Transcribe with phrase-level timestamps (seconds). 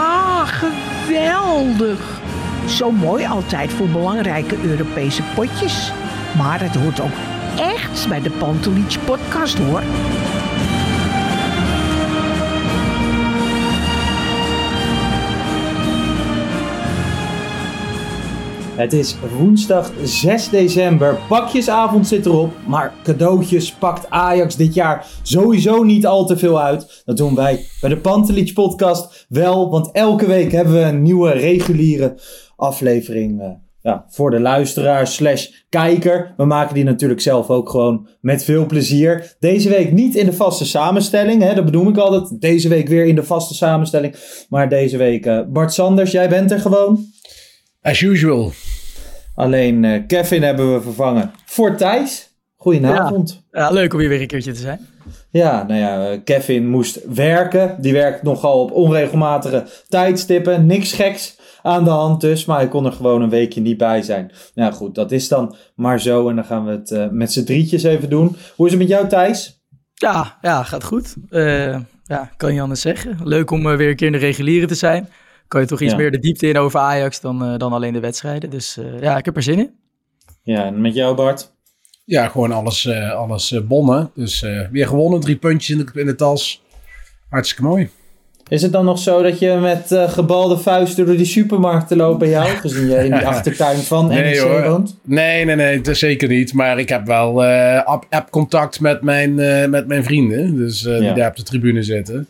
[0.00, 2.20] Ja, geweldig.
[2.66, 5.92] Zo mooi altijd voor belangrijke Europese potjes.
[6.36, 7.16] Maar het hoort ook
[7.58, 9.82] echt bij de Pantelich podcast hoor.
[18.80, 21.18] Het is woensdag 6 december.
[21.28, 22.52] Pakjesavond zit erop.
[22.66, 27.02] Maar cadeautjes pakt Ajax dit jaar sowieso niet al te veel uit.
[27.04, 29.70] Dat doen wij bij de Pantelich podcast wel.
[29.70, 32.18] Want elke week hebben we een nieuwe reguliere
[32.56, 33.40] aflevering.
[33.40, 33.48] eh,
[33.82, 36.34] ja, voor de luisteraar slash kijker.
[36.36, 39.36] We maken die natuurlijk zelf ook gewoon met veel plezier.
[39.38, 41.42] Deze week niet in de vaste samenstelling.
[41.42, 42.40] Hè, dat bedoel ik altijd.
[42.40, 44.14] Deze week weer in de vaste samenstelling.
[44.48, 47.18] Maar deze week eh, Bart Sanders, jij bent er gewoon.
[47.82, 48.52] As usual.
[49.34, 52.28] Alleen eh, Kevin hebben we vervangen voor Thijs.
[52.56, 53.42] Goedenavond.
[53.50, 54.86] Ja, leuk om hier weer een keertje te zijn.
[55.30, 57.76] Ja, nou ja, eh, Kevin moest werken.
[57.78, 60.66] Die werkt nogal op onregelmatige tijdstippen.
[60.66, 62.44] Niks geks aan de hand dus.
[62.44, 64.32] Maar hij kon er gewoon een weekje niet bij zijn.
[64.54, 66.28] Nou goed, dat is dan maar zo.
[66.28, 68.36] En dan gaan we het eh, met z'n drietjes even doen.
[68.56, 69.62] Hoe is het met jou Thijs?
[69.94, 71.14] Ja, ja gaat goed.
[71.28, 73.18] Eh, ja, kan je anders zeggen.
[73.24, 75.08] Leuk om weer een keer in de reguliere te zijn.
[75.50, 75.96] Kan je toch iets Ja.
[75.98, 78.50] meer de diepte in over Ajax dan, eh, dan alleen de wedstrijden.
[78.50, 79.70] Dus eh, ja, ik heb er zin in.
[80.42, 81.52] Ja, en met jou Bart?
[82.04, 84.10] Ja, gewoon alles, eh, alles bonnen.
[84.14, 85.20] Dus eh, weer gewonnen.
[85.20, 86.62] Drie puntjes in de, in de tas.
[87.28, 87.88] Hartstikke mooi.
[88.48, 92.18] Is het dan nog zo dat je met eh, gebalde vuisten door die supermarkten loopt
[92.18, 92.46] bij jou?
[92.56, 94.62] Gezien je in die achtertuin van Nee, NEC hoor.
[94.68, 94.98] woont?
[95.04, 95.80] Nee, nee, nee.
[95.94, 96.52] Zeker niet.
[96.52, 100.56] Maar ik heb wel eh, app- app-contact met, mijn, eh, met mijn vrienden.
[100.56, 100.98] Dus eh, Ja.
[101.00, 102.28] die daar op de tribune zitten.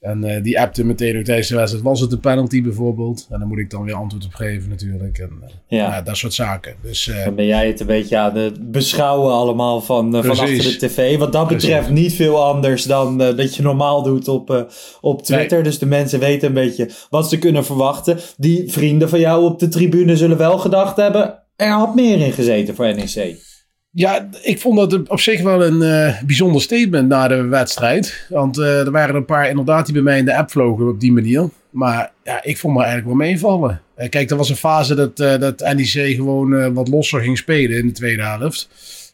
[0.00, 1.84] En eh, die appte meteen ook tijdens de wedstrijd.
[1.84, 3.26] Was het een penalty bijvoorbeeld?
[3.30, 5.18] En dan moet ik dan weer antwoord op geven natuurlijk.
[5.18, 5.88] En eh, Ja.
[5.88, 6.74] ja, dat soort zaken.
[6.82, 10.46] Dus eh, Dan ben jij het een beetje aan het beschouwen allemaal van, van achter
[10.62, 11.18] de tv.
[11.18, 14.66] Wat dat betreft niet veel anders dan dat je normaal doet op,
[15.00, 15.62] op Twitter.
[15.62, 18.18] Dus de mensen weten een beetje wat ze kunnen verwachten.
[18.36, 21.42] Die vrienden van jou op de tribune zullen wel gedacht hebben...
[21.56, 23.36] er had meer in gezeten voor NEC.
[23.96, 28.26] Ja, ik vond dat op zich wel een eh, bijzonder statement na de wedstrijd.
[28.28, 31.00] Want eh, er waren een paar inderdaad die bij mij in de app vlogen op
[31.00, 31.48] die manier.
[31.70, 33.80] Maar ja, ik vond me eigenlijk wel meevallen.
[33.94, 37.86] Eh, kijk, er was een fase dat, dat NEC gewoon wat losser ging spelen in
[37.86, 38.68] de tweede helft.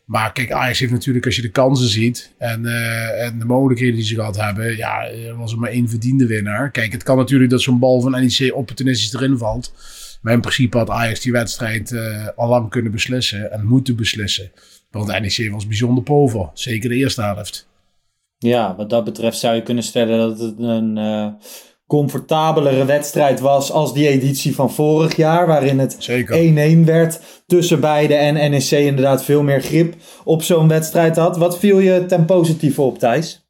[0.04, 2.66] Maar kijk, Ajax heeft natuurlijk, als je de kansen ziet en,
[3.18, 6.70] en de mogelijkheden die ze gehad hebben, ja, was er maar één verdiende winnaar.
[6.70, 9.72] Kijk, het kan natuurlijk dat zo'n bal van NEC opportunistisch erin valt.
[10.22, 14.52] Maar in principe had Ajax die wedstrijd eh, al lang kunnen beslissen en moeten beslissen.
[14.90, 17.68] Want NEC was bijzonder pover, zeker de eerste helft.
[18.38, 21.26] Ja, wat dat betreft zou je kunnen stellen dat het een eh,
[21.86, 25.46] comfortabelere wedstrijd was als die editie van vorig jaar.
[25.46, 26.84] Waarin het 1-1 Zeker.
[26.84, 29.94] werd tussen beide en NEC inderdaad veel meer grip
[30.24, 31.36] op zo'n wedstrijd had.
[31.36, 33.41] Wat viel je ten positieve op, Thijs?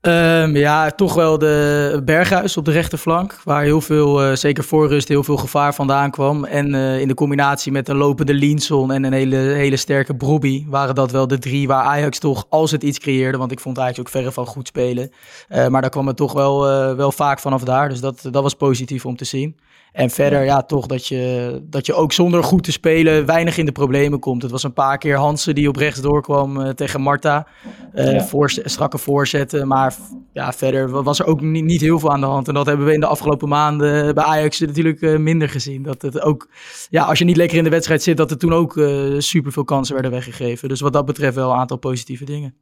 [0.00, 3.40] Ehm, ja, toch wel de Berghuis op de rechterflank.
[3.44, 6.44] Waar heel veel, eh, zeker voor rust, heel veel gevaar vandaan kwam.
[6.44, 10.64] En eh, in de combinatie met een lopende Linson en een hele, hele sterke Brobby...
[10.68, 13.38] waren dat wel de drie waar Ajax toch, als het iets creëerde...
[13.38, 15.10] want ik vond Ajax ook verre van goed spelen.
[15.48, 16.60] Eh, maar daar kwam het toch wel,
[16.96, 17.88] wel vaak vanaf daar.
[17.88, 19.56] Dus dat, dat was positief om te zien.
[19.92, 23.64] En verder, ja, toch dat je, dat je ook zonder goed te spelen weinig in
[23.66, 24.42] de problemen komt.
[24.42, 27.46] Het was een paar keer Hansen die op rechts doorkwam eh, tegen Marta.
[27.92, 28.46] Eh, Ja.
[28.64, 29.68] strakke voorzetten.
[29.68, 29.96] Maar
[30.32, 32.48] ja, verder wa- was er ook niet, niet heel veel aan de hand.
[32.48, 35.82] En dat hebben we in de afgelopen maanden bij Ajax natuurlijk eh, minder gezien.
[35.82, 36.48] Dat het ook,
[36.90, 39.52] ja, als je niet lekker in de wedstrijd zit, dat er toen ook eh super
[39.52, 40.68] veel kansen werden weggegeven.
[40.68, 42.54] Dus wat dat betreft wel een aantal positieve dingen.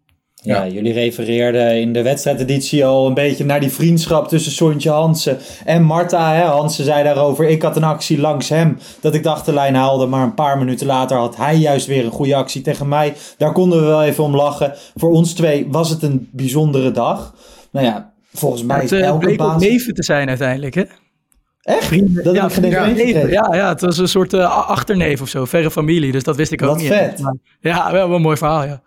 [0.42, 5.38] Ja, jullie refereerden in de wedstrijdeditie al een beetje naar die vriendschap tussen Sontje Hansen
[5.64, 6.34] en Marta.
[6.34, 6.42] Hè?
[6.42, 10.06] Hansen zei daarover, ik had een actie langs hem dat ik de achterlijn haalde.
[10.06, 13.14] Maar een paar minuten later had hij juist weer een goede actie tegen mij.
[13.38, 14.72] Daar konden we wel even om lachen.
[14.94, 17.34] Voor ons twee was het een bijzondere dag.
[17.70, 20.82] Nou ja, volgens mij het is uh, elke bleek ook neven te zijn uiteindelijk, hè?
[21.62, 22.24] Echt?
[22.24, 25.28] Dat ja, heb ik geen ja, ja, ja, het was een soort uh, achterneef of
[25.28, 26.12] zo, verre familie.
[26.12, 26.86] Dus dat wist ik ook Wat niet.
[26.86, 27.20] vet.
[27.60, 28.82] Ja, wel een mooi verhaal, ja.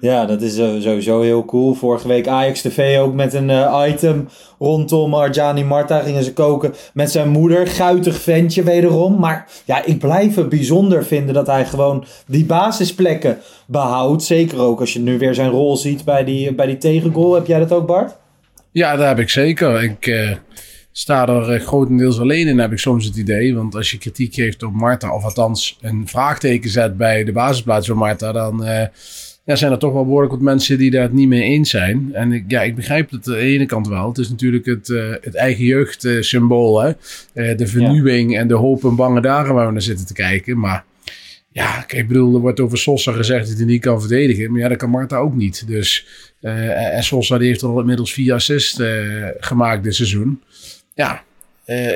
[0.00, 1.74] Ja, dat is uh, sowieso heel cool.
[1.74, 6.74] Vorige week Ajax TV ook met een uh, item rondom Arjani Marta gingen ze koken
[6.92, 7.66] met zijn moeder.
[7.66, 9.18] Guitig ventje wederom.
[9.18, 14.22] Maar ja, ik blijf het bijzonder vinden dat hij gewoon die basisplekken behoudt.
[14.22, 17.34] Zeker ook als je nu weer zijn rol ziet bij die, bij die tegengoal.
[17.34, 18.16] Heb jij dat ook Bart?
[18.72, 19.82] Ja, dat heb ik zeker.
[19.82, 20.30] Ik uh,
[20.92, 23.54] sta er grotendeels alleen in, heb ik soms het idee.
[23.54, 27.86] Want als je kritiek geeft op Marta, of althans een vraagteken zet bij de basisplaats
[27.86, 28.64] van Marta, dan
[29.44, 32.10] ja, zijn er toch wel behoorlijk wat mensen die daar het niet mee eens zijn.
[32.12, 34.08] En ik, ja, ik begrijp het aan de ene kant wel.
[34.08, 36.86] Het is natuurlijk het, uh, het eigen jeugdsymbool.
[36.86, 36.94] Uh,
[37.32, 40.58] de vernieuwing en de hoop en bange dagen waar we naar zitten te kijken.
[40.58, 40.84] Maar
[41.52, 44.50] ja, ik bedoel, er wordt over Sosa gezegd dat hij niet kan verdedigen.
[44.50, 45.66] Maar ja, dat kan Marta ook niet.
[45.66, 46.06] Dus,
[46.40, 48.82] uh, en Sosa die heeft al inmiddels vier assists
[49.38, 50.42] gemaakt dit seizoen.
[50.94, 51.24] Ja,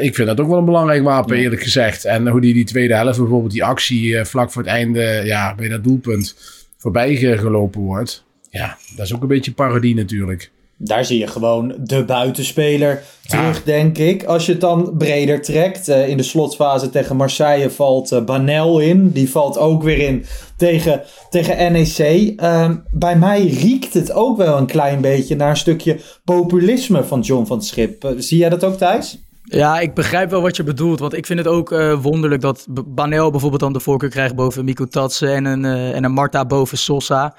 [0.01, 2.05] ik vind dat ook wel een belangrijk wapen, eerlijk gezegd.
[2.05, 5.69] En hoe die die tweede helft, bijvoorbeeld die actie vlak voor het einde, ja, bij
[5.69, 6.37] dat doelpunt
[6.85, 8.25] voorbij gelopen wordt.
[8.51, 10.51] Ja, dat is ook een beetje parodie natuurlijk.
[10.77, 13.65] Daar zie je gewoon de buitenspeler terug, ja.
[13.65, 14.25] denk ik.
[14.25, 15.89] Als je het dan breder trekt.
[15.89, 19.11] Uh, in de slotfase tegen Marseille valt uh, Banel in.
[19.11, 20.25] Die valt ook weer in
[20.57, 21.99] tegen, tegen NEC.
[22.41, 27.21] Uh, bij mij riekt het ook wel een klein beetje naar een stukje populisme van
[27.21, 28.15] John van Schip.
[28.17, 29.24] Zie jij dat ook, Thijs?
[29.45, 30.99] Ja, ik begrijp wel wat je bedoelt.
[30.99, 34.65] Want ik vind het ook uh, wonderlijk dat Banel bijvoorbeeld dan de voorkeur krijgt boven
[34.65, 37.35] Mico Tatsen en een, uh, en een Marta boven Sosa.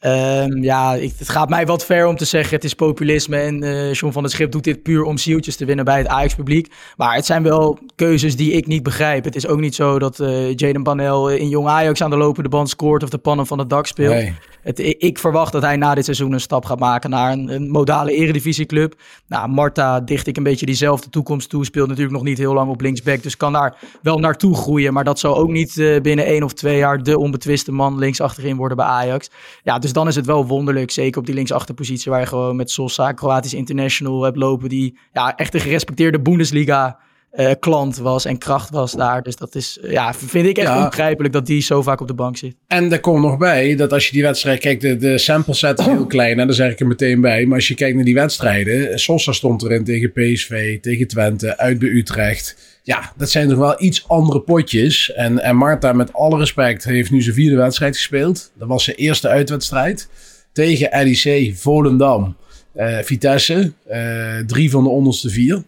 [0.00, 3.62] Um, ja, ik, het gaat mij wat ver om te zeggen het is populisme en
[3.62, 6.72] uh, John van der Schip doet dit puur om zieltjes te winnen bij het Ajax-publiek.
[6.96, 9.24] Maar het zijn wel keuzes die ik niet begrijp.
[9.24, 10.16] Het is ook niet zo dat
[10.54, 13.70] Jaden Banel in jong Ajax aan de lopende band scoort of de pannen van het
[13.70, 14.14] dak speelt.
[14.14, 14.34] Nee.
[14.74, 18.94] Ik verwacht dat hij na dit seizoen een stap gaat maken naar een, modale eredivisieclub.
[19.26, 21.64] Nou, Marta dicht ik een beetje diezelfde toekomst toe.
[21.64, 24.92] Speelt natuurlijk nog niet heel lang op linksback, dus kan daar wel naartoe groeien.
[24.92, 28.20] Maar dat zal ook niet uh, binnen één of twee jaar de onbetwiste man links
[28.20, 29.30] achterin worden bij Ajax.
[29.62, 32.70] Ja, dus dan is het wel wonderlijk, zeker op die linksachterpositie waar je gewoon met
[32.70, 36.98] Sosa, Kroatisch International hebt lopen, die ja, echt een gerespecteerde Bundesliga
[37.36, 39.22] uh, klant was en kracht was daar.
[39.22, 40.78] Dus dat is, ja, vind ik echt ja.
[40.78, 42.54] onbegrijpelijk dat die zo vaak op de bank zit.
[42.66, 45.78] En er komt nog bij dat als je die wedstrijd kijkt, de, de sample set
[45.78, 47.46] is heel klein, en daar zeg ik er meteen bij.
[47.46, 51.78] Maar als je kijkt naar die wedstrijden, Sosa stond erin tegen PSV, tegen Twente, uit
[51.78, 52.56] bij Utrecht.
[52.82, 55.12] Ja, dat zijn toch wel iets andere potjes.
[55.12, 58.52] En, en Marta, met alle respect, heeft nu zijn vierde wedstrijd gespeeld.
[58.58, 60.08] Dat was zijn eerste uitwedstrijd
[60.52, 62.36] tegen RIC, Volendam,
[62.76, 63.72] uh, Vitesse.
[63.90, 65.62] Uh, drie van de onderste vier.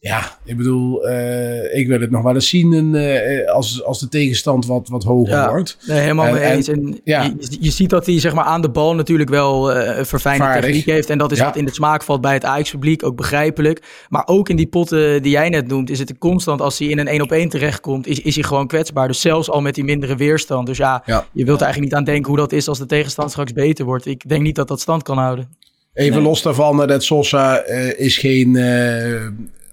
[0.00, 4.00] Ja, ik bedoel, uh, ik wil het nog wel eens zien in, uh, als, als
[4.00, 5.76] de tegenstand wat, wat hoger ja, wordt.
[5.86, 6.68] Nee, helemaal mee eens.
[6.68, 7.22] En ja.
[7.22, 10.64] je, je ziet dat hij zeg maar, aan de bal natuurlijk wel uh, verfijnde Vaardig.
[10.64, 11.10] techniek heeft.
[11.10, 11.44] En dat is ja.
[11.44, 13.82] wat in de smaak valt bij het Ajax-publiek, ook begrijpelijk.
[14.08, 16.98] Maar ook in die potten die jij net noemt, is het constant als hij in
[16.98, 19.08] een 1 op 1 terechtkomt, is, is hij gewoon kwetsbaar.
[19.08, 20.66] Dus zelfs al met die mindere weerstand.
[20.66, 21.02] Dus ja,
[21.32, 24.06] je wilt eigenlijk niet aan denken hoe dat is als de tegenstand straks beter wordt.
[24.06, 25.56] Ik denk niet dat dat stand kan houden.
[25.92, 26.22] Even nee.
[26.22, 27.64] los daarvan, dat Sosa
[27.96, 28.56] is geen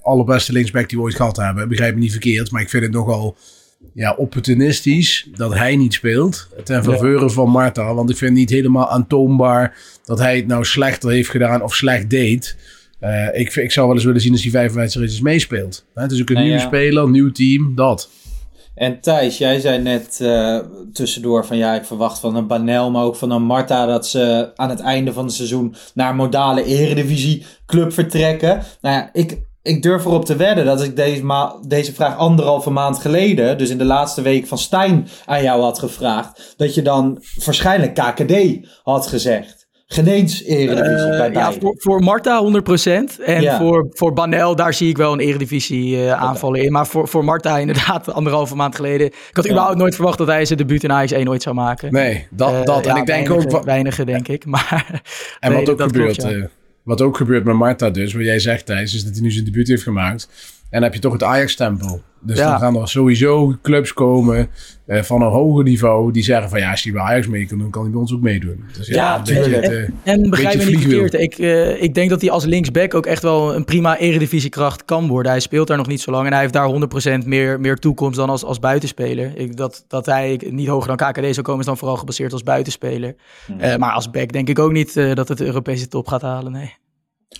[0.05, 1.69] allerbeste linksback die we ooit gehad hebben.
[1.69, 3.37] Begrijp me niet verkeerd, maar ik vind het nogal
[3.93, 6.47] ja, opportunistisch dat hij niet speelt.
[6.63, 7.27] Ten faveur ja.
[7.27, 7.93] van Marta.
[7.93, 11.75] Want ik vind het niet helemaal aantoonbaar dat hij het nou slechter heeft gedaan of
[11.75, 12.57] slecht deed.
[13.01, 15.85] Uh, ik, ik zou wel eens willen zien als hij vijf wedstrijden meespeelt.
[15.93, 16.65] Het is ook een nee, nieuwe ja.
[16.65, 18.09] speler, nieuw team, dat.
[18.75, 20.59] En Thijs, jij zei net uh,
[20.93, 24.51] tussendoor van ja, ik verwacht van een Banel, maar ook van een Marta dat ze
[24.55, 28.63] aan het einde van het seizoen naar modale eredivisie club vertrekken.
[28.81, 32.69] Nou ja, ik, ik durf erop te wedden dat ik deze, ma deze vraag anderhalve
[32.69, 36.53] maand geleden, dus in de laatste week van Stijn, aan jou had gevraagd.
[36.57, 39.67] Dat je dan waarschijnlijk KKD had gezegd.
[39.87, 42.61] Geneens eredivisie uh, bij Ja, voor, voor Marta
[43.19, 43.25] 100%.
[43.25, 43.57] En ja.
[43.57, 46.71] voor, voor Banel, daar zie ik wel een eredivisie uh, aanvallen in.
[46.71, 49.07] Maar voor, voor Marta inderdaad anderhalve maand geleden.
[49.07, 49.51] Ik had ja.
[49.51, 51.93] überhaupt nooit verwacht dat hij zijn debuut in Ajax 1 ooit zou maken.
[51.93, 52.51] Nee, dat.
[52.51, 52.85] Uh, dat.
[52.85, 53.63] en ja, ik denk weinige, ook...
[53.63, 54.45] Weinige, denk ik.
[54.55, 55.01] Maar,
[55.39, 56.17] en nee, wat ook gebeurt...
[56.17, 56.49] Klopt,
[56.85, 59.45] wat ook gebeurt met Marta dus, wat jij zegt Thijs, is dat hij nu zijn
[59.45, 60.29] debuut heeft gemaakt.
[60.75, 62.01] En dan heb je toch het Ajax-stempel.
[62.19, 62.49] Dus ja.
[62.49, 64.49] dan gaan er sowieso clubs komen
[64.87, 67.57] uh, van een hoger niveau die zeggen van ja, als hij bij Ajax mee kan
[67.57, 68.63] doen, kan hij bij ons ook meedoen.
[68.77, 71.13] Dus ja, ja beetje, en, uh, en begrijp me niet verkeerd.
[71.13, 75.07] Ik, uh, ik denk dat hij als linksback ook echt wel een prima eredivisiekracht kan
[75.07, 75.31] worden.
[75.31, 78.17] Hij speelt daar nog niet zo lang en hij heeft daar 100% meer, meer toekomst
[78.17, 79.37] dan als, als buitenspeler.
[79.37, 82.43] Ik, dat, dat hij niet hoger dan KKD zou komen is dan vooral gebaseerd als
[82.43, 83.15] buitenspeler.
[83.47, 83.79] Mm.
[83.79, 86.73] maar als back denk ik ook niet dat het de Europese top gaat halen, nee.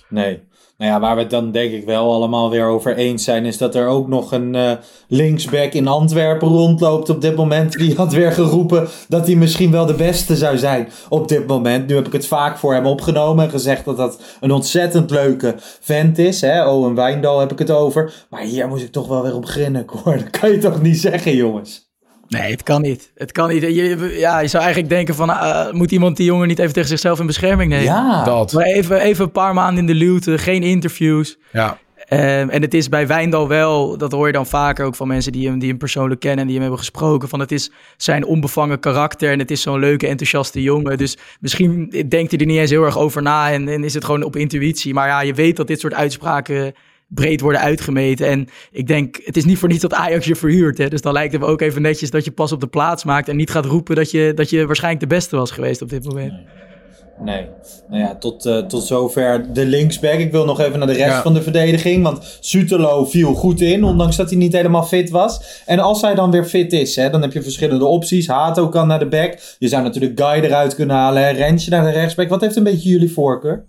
[0.08, 0.42] Nee.
[0.78, 3.58] Nou ja, waar we het dan denk ik wel allemaal weer over eens zijn, is
[3.58, 4.72] dat er ook nog een uh,
[5.08, 7.72] linksback in Antwerpen rondloopt op dit moment.
[7.72, 11.86] Die had weer geroepen dat hij misschien wel de beste zou zijn op dit moment.
[11.86, 15.54] Nu heb ik het vaak voor hem opgenomen en gezegd dat dat een ontzettend leuke
[15.80, 16.40] vent is.
[16.40, 16.68] Hè?
[16.68, 18.26] Owen Wijndal heb ik het over.
[18.30, 20.16] Maar hier moest ik toch wel weer op grinnen, hoor.
[20.22, 21.85] Dat kan je toch niet zeggen, jongens?
[22.28, 23.12] Nee, het kan niet.
[23.14, 23.62] Het kan niet.
[23.62, 26.88] Je, ja, je zou eigenlijk denken van, uh, moet iemand die jongen niet even tegen
[26.88, 27.84] zichzelf in bescherming nemen?
[27.84, 28.24] Ja.
[28.24, 28.52] Dat.
[28.52, 31.38] Maar even, even een paar maanden in de luwte, geen interviews.
[31.52, 31.78] Ja.
[32.10, 35.32] Um, en het is bij Wijndal wel, dat hoor je dan vaker ook van mensen
[35.32, 38.24] die hem, die hem persoonlijk kennen en die hem hebben gesproken, van het is zijn
[38.24, 40.98] onbevangen karakter en het is zo'n leuke, enthousiaste jongen.
[40.98, 44.04] Dus misschien denkt hij er niet eens heel erg over na en, en is het
[44.04, 44.94] gewoon op intuïtie.
[44.94, 46.74] Maar ja, je weet dat dit soort uitspraken
[47.06, 48.26] breed worden uitgemeten.
[48.26, 50.78] En ik denk, het is niet voor niets dat Ajax je verhuurt.
[50.78, 50.88] Hè?
[50.88, 53.28] Dus dan lijkt het me ook even netjes dat je pas op de plaats maakt
[53.28, 56.04] en niet gaat roepen dat je, dat je waarschijnlijk de beste was geweest op dit
[56.04, 56.32] moment.
[57.18, 57.46] Nee.
[57.88, 60.18] Nou ja, tot, uh, tot zover de linksback.
[60.18, 61.22] Ik wil nog even naar de rest ja.
[61.22, 62.02] van de verdediging.
[62.02, 65.62] Want Sutelo viel goed in, ondanks dat hij niet helemaal fit was.
[65.66, 68.26] En als hij dan weer fit is, hè, dan heb je verschillende opties.
[68.26, 69.38] Hato kan naar de back.
[69.58, 71.32] Je zou natuurlijk Guy eruit kunnen halen.
[71.32, 72.28] Rensje naar de rechtsback.
[72.28, 73.64] Wat heeft een beetje jullie voorkeur?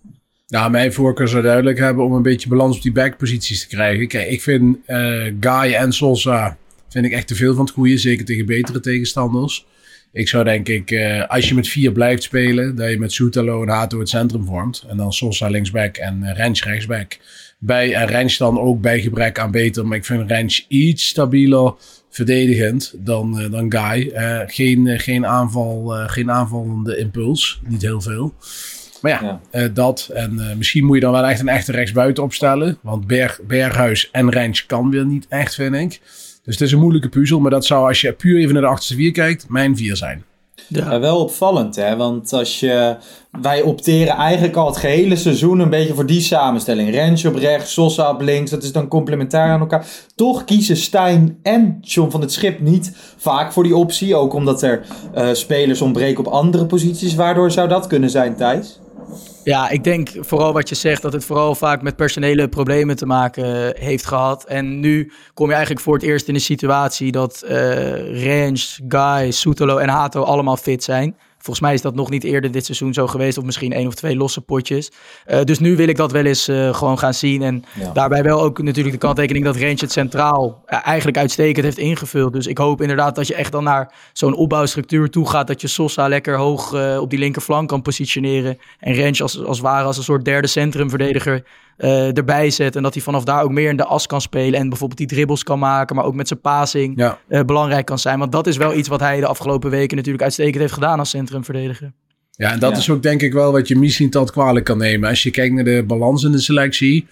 [0.48, 4.08] Nou, mijn voorkeur zou duidelijk hebben om een beetje balans op die backposities te krijgen.
[4.08, 6.58] Kijk, ik vind uh, Guy en Sosa
[6.90, 7.98] vind ik echt te veel van het goede.
[7.98, 9.66] Zeker tegen betere tegenstanders.
[10.12, 13.62] Ik zou denk ik, uh, als je met vier blijft spelen, dat je met Soetalo
[13.62, 14.86] en Hato het centrum vormt.
[14.88, 17.18] En dan Sosa linksback en uh, Rens rechtsback.
[17.60, 19.88] Bij, en Rens dan ook bij gebrek aan beter.
[19.88, 21.74] Maar ik vind Rens iets stabieler
[22.10, 24.12] verdedigend dan, uh, dan Guy.
[24.48, 27.62] geen, geen, aanval, geen aanvallende impuls.
[27.68, 28.34] Niet heel veel.
[29.02, 29.62] Maar ja, ja.
[29.62, 30.10] Uh, dat.
[30.14, 32.78] En uh, misschien moet je dan wel echt een echte rechtsbuiten opstellen.
[32.82, 36.02] Want Berg, Berghuis en Rijns kan weer niet echt, vind ik.
[36.44, 37.40] Dus het is een moeilijke puzzel.
[37.40, 40.24] Maar dat zou, als je puur even naar de achterste vier kijkt, mijn vier zijn.
[40.68, 40.92] Ja.
[40.92, 41.00] ja.
[41.00, 41.96] wel opvallend, hè?
[41.96, 42.96] Want als je.
[43.42, 46.90] Wij opteren eigenlijk al het gehele seizoen een beetje voor die samenstelling.
[46.92, 48.52] Rens op rechts, Sosa op links.
[48.52, 49.86] Dat is dan complementair aan elkaar.
[50.16, 54.16] Toch kiezen Stijn en John van het Schip niet vaak voor die optie.
[54.16, 54.86] Ook omdat er
[55.16, 57.16] uh, spelers ontbreken op andere posities.
[57.16, 58.80] Waardoor zou dat kunnen zijn, Thijs?
[59.44, 63.06] Ja, ik denk vooral wat je zegt, dat het vooral vaak met personele problemen te
[63.06, 64.46] maken heeft gehad.
[64.46, 69.32] En nu kom je eigenlijk voor het eerst in een situatie dat uh, Range, Guy,
[69.32, 71.16] Soetelo en Hato allemaal fit zijn.
[71.48, 73.38] Volgens mij is dat nog niet eerder dit seizoen zo geweest.
[73.38, 74.92] Of misschien één of twee losse potjes.
[75.28, 77.42] Uh, dus nu wil ik dat wel eens uh, gewoon gaan zien.
[77.42, 77.92] En ja.
[77.92, 82.34] daarbij wel ook natuurlijk de kanttekening dat Range het centraal uh, eigenlijk uitstekend heeft ingevuld.
[82.34, 85.48] Dus ik hoop inderdaad dat je echt dan naar zo'n opbouwstructuur toe gaat.
[85.48, 88.58] Dat je Sosa lekker hoog op die linkerflank kan positioneren.
[88.80, 91.44] En Range als, als ware als een soort derde centrumverdediger
[91.78, 92.76] uh, erbij zet.
[92.76, 94.60] En dat hij vanaf daar ook meer in de as kan spelen.
[94.60, 95.96] En bijvoorbeeld die dribbles kan maken.
[95.96, 97.20] Maar ook met zijn passing ja.
[97.30, 98.20] uh, belangrijk kan zijn.
[98.20, 101.10] Want dat is wel iets wat hij de afgelopen weken natuurlijk uitstekend heeft gedaan als
[101.10, 101.92] centrumverdediger.
[102.32, 102.78] Ja, en dat ja.
[102.78, 105.10] is ook denk ik wel wat je misschien tot kwalijk kan nemen.
[105.10, 107.08] Als je kijkt naar de balans in de selectie.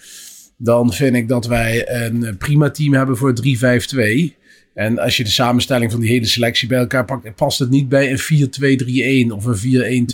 [0.57, 4.44] Dan vind ik dat wij een prima team hebben voor 3-5-2.
[4.75, 7.89] En als je de samenstelling van die hele selectie bij elkaar pakt, past het niet
[7.89, 10.07] bij een 4-2-3-1 of een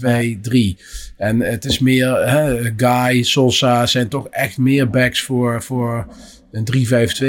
[0.78, 0.84] 4-1-2-3.
[1.18, 6.08] En het is meer, hè, Guy, Sosa zijn toch echt meer backs voor, voor
[6.52, 6.68] een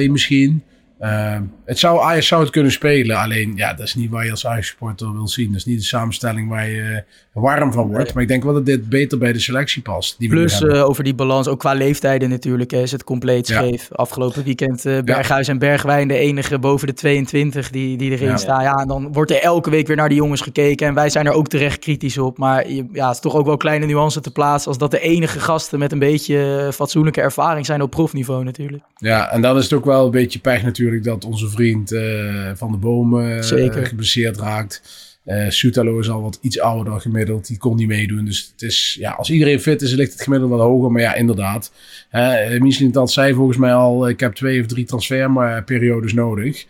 [0.09, 0.63] 3-5-2 misschien.
[1.01, 1.41] Uh,
[1.73, 4.47] het zou, Ajax zou het kunnen spelen, alleen ja, dat is niet waar je als
[4.47, 5.47] Ajax-supporter wil zien.
[5.47, 8.15] Dat is niet de samenstelling waar je uh, warm van wordt.
[8.15, 10.15] Maar ik denk wel dat dit beter bij de selectie past.
[10.19, 13.87] Die Plus uh, over die balans, ook qua leeftijden natuurlijk, is het compleet scheef.
[13.91, 13.97] Ja.
[13.97, 15.53] Afgelopen weekend Berghuis ja.
[15.53, 18.37] en Bergwijn de enige boven de 22 die, die erin ja.
[18.37, 18.63] staan.
[18.63, 20.87] Ja, en dan wordt er elke week weer naar die jongens gekeken.
[20.87, 22.39] En wij zijn er ook terecht kritisch op.
[22.39, 25.41] Maar ja, het is toch ook wel kleine nuance te plaatsen als dat de enige
[25.41, 28.83] gasten met een beetje fatsoenlijke ervaring zijn op profniveau natuurlijk.
[28.97, 32.51] Ja, en dan is het ook wel een beetje pech natuurlijk dat onze vriend uh,
[32.55, 34.83] Van de Boom uh, geblesseerd raakt.
[35.27, 37.47] Uh, Sutalo is al wat iets ouder gemiddeld.
[37.47, 38.25] Die kon niet meedoen.
[38.25, 40.91] Dus het is, ja, als iedereen fit is, ligt het gemiddeld wat hoger.
[40.91, 41.73] Maar ja, inderdaad.
[42.13, 46.67] Uh, Michelin dat zei volgens mij al, ik heb twee of drie transferperiodes nodig.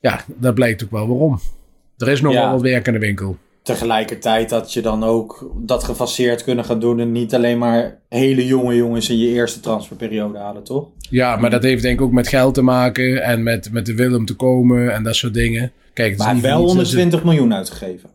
[0.00, 1.40] Ja, dat blijkt ook wel waarom.
[1.98, 2.40] Er is nog ja.
[2.40, 6.80] wel wat werk in de winkel tegelijkertijd dat je dan ook dat gefaseerd kunnen gaan
[6.80, 10.88] doen en niet alleen maar hele jonge jongens in je eerste transferperiode halen, toch?
[11.10, 13.94] Ja, maar dat heeft denk ik ook met geld te maken en met, met de
[13.94, 15.72] wil om te komen en dat soort dingen.
[15.92, 18.10] Kijk, het maar heeft wel 120 miljoen uitgegeven.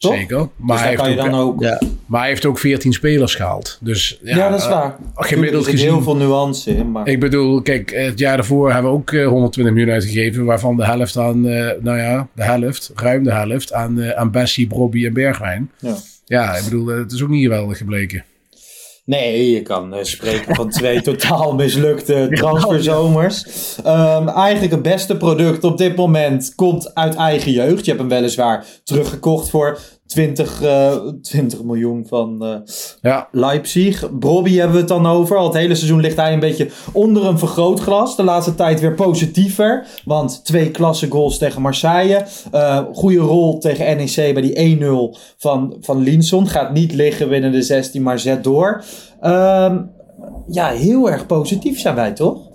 [0.00, 0.14] Toch?
[0.14, 0.48] Zeker.
[0.56, 1.60] Maar, dus hij kan heeft je ook, dan ook...
[1.60, 1.80] Ja.
[2.06, 3.78] maar hij heeft ook 14 spelers gehaald.
[3.80, 4.86] Dus, ja, ja, dat is waar.
[4.86, 5.88] Uh, gemiddeld er gezien.
[5.88, 6.90] heel veel nuance in.
[6.90, 7.06] Maar...
[7.06, 10.44] Ik bedoel, kijk, het jaar daarvoor hebben we ook uh, 120 miljoen uitgegeven.
[10.44, 14.30] Waarvan de helft aan, uh, nou ja, de helft, ruim de helft aan, uh, aan
[14.30, 15.70] Bessie, Brobby en Bergwijn.
[15.78, 15.96] Ja.
[16.24, 18.24] ja, ik bedoel, het is ook niet geweldig gebleken.
[19.10, 23.44] Nee, je kan uh, spreken van twee totaal mislukte transferzomers.
[23.86, 27.84] Um, eigenlijk het beste product op dit moment komt uit eigen jeugd.
[27.84, 29.78] Je hebt hem weliswaar teruggekocht voor
[30.10, 32.54] 20, uh, 20 miljoen van uh,
[33.00, 33.28] ja.
[33.32, 34.18] Leipzig.
[34.18, 35.36] Brobby hebben we het dan over.
[35.36, 38.16] Al het hele seizoen ligt hij een beetje onder een vergrootglas.
[38.16, 39.86] De laatste tijd weer positiever.
[40.04, 42.26] Want twee klasse goals tegen Marseille.
[42.54, 46.48] Uh, goede rol tegen NEC bij die 1-0 van, van Linson.
[46.48, 48.84] Gaat niet liggen binnen de 16, maar zet door.
[49.22, 49.74] Uh,
[50.46, 52.49] ja, heel erg positief zijn wij toch?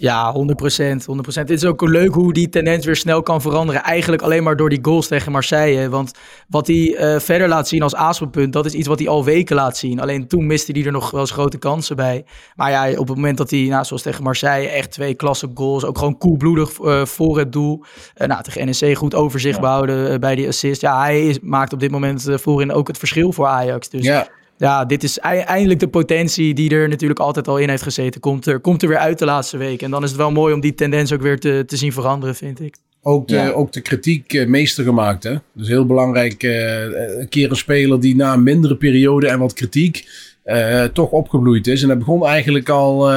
[0.00, 0.36] Ja, 100%.
[0.36, 1.32] 100%.
[1.32, 3.82] Het is ook leuk hoe die tendens weer snel kan veranderen.
[3.82, 5.88] Eigenlijk alleen maar door die goals tegen Marseille.
[5.88, 6.12] Want
[6.48, 9.56] wat hij uh, verder laat zien als aaspeelpunt, dat is iets wat hij al weken
[9.56, 10.00] laat zien.
[10.00, 12.24] Alleen toen miste hij er nog wel eens grote kansen bij.
[12.56, 15.84] Maar ja, op het moment dat hij, nou, zoals tegen Marseille, echt twee klasse goals.
[15.84, 17.84] Ook gewoon koelbloedig uh, voor het doel.
[18.16, 19.60] Uh, nou, tegen NEC goed overzicht ja.
[19.60, 20.80] behouden bij die assist.
[20.80, 23.88] Ja, hij is, maakt op dit moment voorin ook het verschil voor Ajax.
[23.88, 24.28] Dus ja
[24.60, 28.20] ja, dit is eindelijk de potentie die er natuurlijk altijd al in heeft gezeten.
[28.20, 29.82] Komt er, komt er weer uit de laatste week.
[29.82, 32.34] En dan is het wel mooi om die tendens ook weer te, te zien veranderen,
[32.34, 32.74] vind ik.
[33.02, 33.50] Ook de, ja.
[33.50, 35.22] ook de kritiek uh, meester gemaakt.
[35.22, 35.34] Hè?
[35.52, 36.42] Dus heel belangrijk.
[36.42, 36.82] Uh,
[37.18, 40.08] een keer een speler die na een mindere periode en wat kritiek
[40.44, 41.82] uh, toch opgebloeid is.
[41.82, 43.10] En dat begon eigenlijk al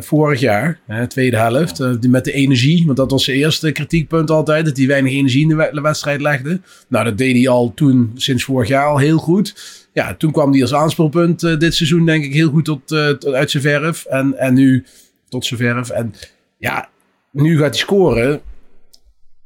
[0.00, 1.78] vorig jaar, tweede helft.
[2.08, 2.86] met de energie.
[2.86, 4.64] Want dat was zijn eerste kritiekpunt altijd.
[4.64, 6.60] Dat hij weinig energie in de wedstrijd legde.
[6.88, 9.54] Nou, dat deed hij al toen, sinds vorig jaar al heel goed
[9.92, 13.08] ja, toen kwam hij als aanspeelpunt uh, dit seizoen denk ik heel goed tot, uh,
[13.08, 14.04] tot uit zijn verf.
[14.04, 14.84] En, en nu
[15.28, 15.90] tot zijn verf.
[15.90, 16.14] En
[16.58, 16.88] ja,
[17.30, 18.40] nu gaat hij scoren.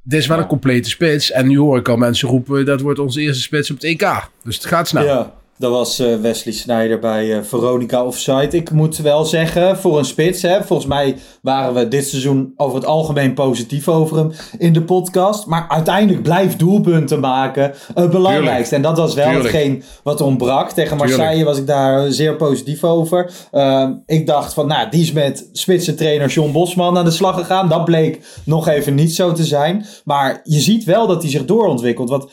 [0.02, 1.30] Dit is wel een complete spits.
[1.30, 4.28] En nu hoor ik al mensen roepen, dat wordt onze eerste spits op het EK.
[4.42, 5.04] Dus het gaat snel.
[5.04, 5.34] Ja.
[5.58, 8.56] Dat was uh, Wesley Sneijder bij uh, Veronica Offside.
[8.56, 12.76] Ik moet wel zeggen, voor een spits, hè, volgens mij waren we dit seizoen over
[12.76, 15.46] het algemeen positief over hem in de podcast.
[15.46, 18.74] Maar uiteindelijk blijft doelpunten maken het belangrijkste.
[18.74, 19.52] En dat was wel Tuurlijk.
[19.52, 20.70] hetgeen wat ontbrak.
[20.70, 21.48] Tegen Marseille Tuurlijk.
[21.48, 23.30] was ik daar zeer positief over.
[23.52, 27.68] Uh, ik dacht van, nou, die is met spitsentrainer John Bosman aan de slag gegaan.
[27.68, 29.86] Dat bleek nog even niet zo te zijn.
[30.04, 32.08] Maar je ziet wel dat hij zich doorontwikkelt.
[32.08, 32.26] Want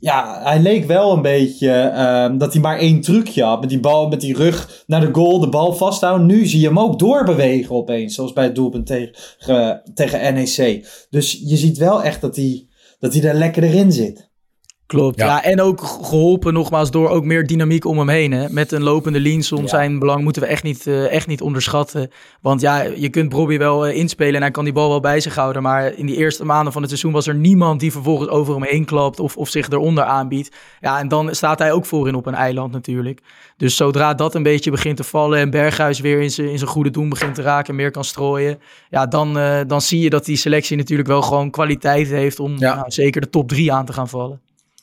[0.00, 3.60] ja, hij leek wel een beetje uh, dat hij maar één trucje had.
[3.60, 6.26] Met die bal, met die rug naar de goal, de bal vasthouden.
[6.26, 8.14] Nu zie je hem ook doorbewegen opeens.
[8.14, 9.14] Zoals bij het doelpunt tegen,
[9.48, 10.86] uh, tegen NEC.
[11.10, 12.66] Dus je ziet wel echt dat hij,
[12.98, 14.29] dat hij er lekker erin zit.
[14.90, 15.26] Klopt, ja.
[15.26, 15.42] ja.
[15.42, 18.32] En ook geholpen nogmaals door ook meer dynamiek om hem heen.
[18.32, 18.48] Hè.
[18.48, 19.68] Met een lopende Linson, ja.
[19.68, 22.10] zijn belang moeten we echt niet, uh, echt niet onderschatten.
[22.40, 25.20] Want ja, je kunt Bobby wel uh, inspelen en hij kan die bal wel bij
[25.20, 25.62] zich houden.
[25.62, 28.62] Maar in die eerste maanden van het seizoen was er niemand die vervolgens over hem
[28.62, 30.56] heen klapt of, of zich eronder aanbiedt.
[30.80, 33.20] Ja, en dan staat hij ook voorin op een eiland natuurlijk.
[33.56, 36.70] Dus zodra dat een beetje begint te vallen en Berghuis weer in zijn, in zijn
[36.70, 38.58] goede doen begint te raken en meer kan strooien.
[38.88, 42.58] Ja, dan, uh, dan zie je dat die selectie natuurlijk wel gewoon kwaliteit heeft om
[42.58, 42.74] ja.
[42.74, 44.40] nou, zeker de top drie aan te gaan vallen.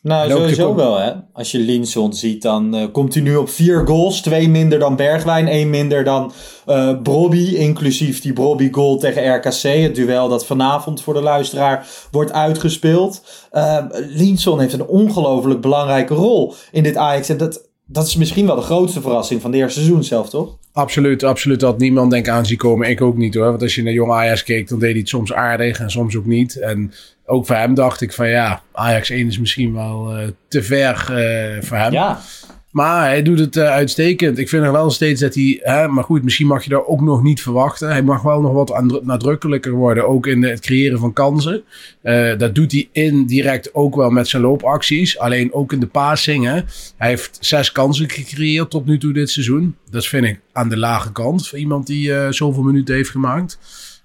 [0.08, 1.12] Nou, sowieso wel hè.
[1.34, 4.22] Als je Linson ziet, dan uh, komt hij nu op vier goals.
[4.22, 6.32] Twee minder dan Bergwijn, één minder dan
[6.68, 7.56] uh, Brobby.
[7.56, 9.62] Inclusief die Brobby goal tegen RKC.
[9.62, 13.22] Het duel dat vanavond voor de luisteraar wordt uitgespeeld.
[13.54, 17.30] Uh, Linson heeft een ongelooflijk belangrijke rol in dit Ajax.
[17.30, 20.58] En dat, dat is misschien wel de grootste verrassing van het eerste seizoen zelf, toch?
[20.72, 21.60] Absoluut, absoluut.
[21.60, 22.90] Dat niemand denk aan zien komen.
[22.90, 23.50] Ik ook niet hoor.
[23.50, 26.16] Want als je naar jong Ajax keek, dan deed hij het soms aardig en soms
[26.16, 26.60] ook niet.
[26.60, 26.94] En
[27.26, 31.08] ook voor hem dacht ik van ja, Ajax 1 is misschien wel uh, te ver
[31.10, 31.92] uh, voor hem.
[31.92, 32.22] Ja.
[32.78, 34.38] Maar hij doet het uh, uitstekend.
[34.38, 35.60] Ik vind nog wel steeds dat hij.
[35.62, 37.90] Hè, maar goed, misschien mag je daar ook nog niet verwachten.
[37.90, 40.08] Hij mag wel nog wat nadrukkelijker worden.
[40.08, 41.64] Ook in het creëren van kansen.
[42.04, 45.20] Uh, dat doet hij indirect ook wel met zijn loopacties.
[45.20, 46.66] Alleen ook in de passingen.
[46.98, 49.76] Hij heeft zes kansen gecreëerd tot nu toe dit seizoen.
[49.90, 51.48] Dat vind ik aan de lage kant.
[51.48, 53.60] Voor iemand die uh, zoveel minuten heeft gemaakt.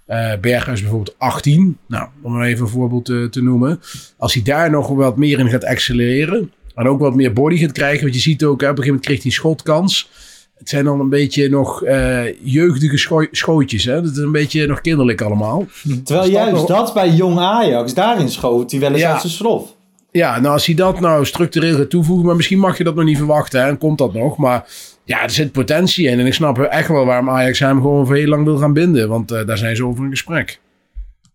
[0.08, 1.78] Uh, Berghuis bijvoorbeeld 18.
[1.88, 3.80] Nou, om even een voorbeeld te noemen.
[4.16, 6.52] Als hij daar nog wat meer in gaat accelereren.
[6.74, 8.02] En ook wat meer body gaat krijgen.
[8.02, 10.10] Want je ziet ook, hè, op een gegeven moment kreeg hij schotkans.
[10.54, 13.84] Het zijn dan een beetje nog uh, jeugdige scho schootjes.
[13.84, 14.02] Hè?
[14.02, 15.66] Dat is een beetje nog kinderlijk allemaal.
[16.04, 16.78] Terwijl dus juist dat, nog...
[16.78, 19.12] dat bij jong Ajax, daarin schoot hij wel eens ja.
[19.12, 19.76] uit zijn slof.
[20.10, 22.26] Ja, nou als hij dat nou structureel gaat toevoegen.
[22.26, 23.60] Maar misschien mag je dat nog niet verwachten.
[23.60, 23.68] Hè?
[23.68, 24.36] En komt dat nog.
[24.36, 24.66] Maar
[25.04, 26.18] ja, er zit potentie in.
[26.18, 29.08] En ik snap echt wel waarom Ajax hem gewoon voor heel lang wil gaan binden.
[29.08, 30.60] Want uh, daar zijn ze over in gesprek.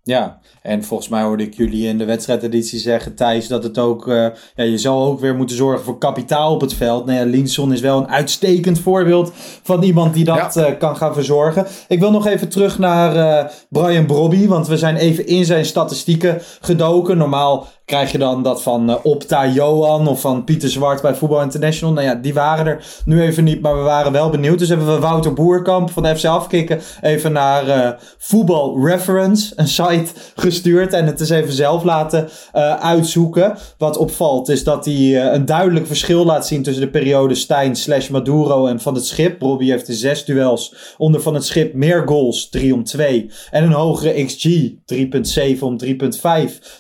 [0.04, 4.08] Ja, en volgens mij hoorde ik jullie in de wedstrijdeditie zeggen, Thijs, dat het ook,
[4.08, 7.06] uh, ja, je zal ook weer moeten zorgen voor kapitaal op het veld.
[7.06, 9.32] Nou ja, Linson is wel een uitstekend voorbeeld
[9.64, 10.70] van iemand die dat ja.
[10.70, 11.66] uh, kan gaan verzorgen.
[11.88, 15.66] Ik wil nog even terug naar uh, Brian Brobby, want we zijn even in zijn
[15.66, 17.18] statistieken gedoken.
[17.18, 21.42] Normaal krijg je dan dat van uh, Opta Johan of van Pieter Zwart bij Voetbal
[21.42, 21.94] International.
[21.94, 24.60] Nou ja, die waren er nu even niet, maar we waren wel benieuwd.
[24.60, 29.68] Dus hebben we Wouter Boerkamp van de FC Afkikken even naar uh, Voetbal Reference, een
[29.68, 30.94] site gestuurd.
[30.94, 33.58] En het eens even zelf laten uh, uitzoeken.
[33.78, 38.10] Wat opvalt is dat hij een duidelijk verschil laat zien tussen de periode Stijn slash
[38.10, 39.42] Maduro en Van het Schip.
[39.42, 43.32] Robbie heeft de zes duels onder Van het Schip meer goals, 3 om 2.
[43.52, 44.72] En een hogere XG,
[45.56, 45.94] 3.7 om 3.5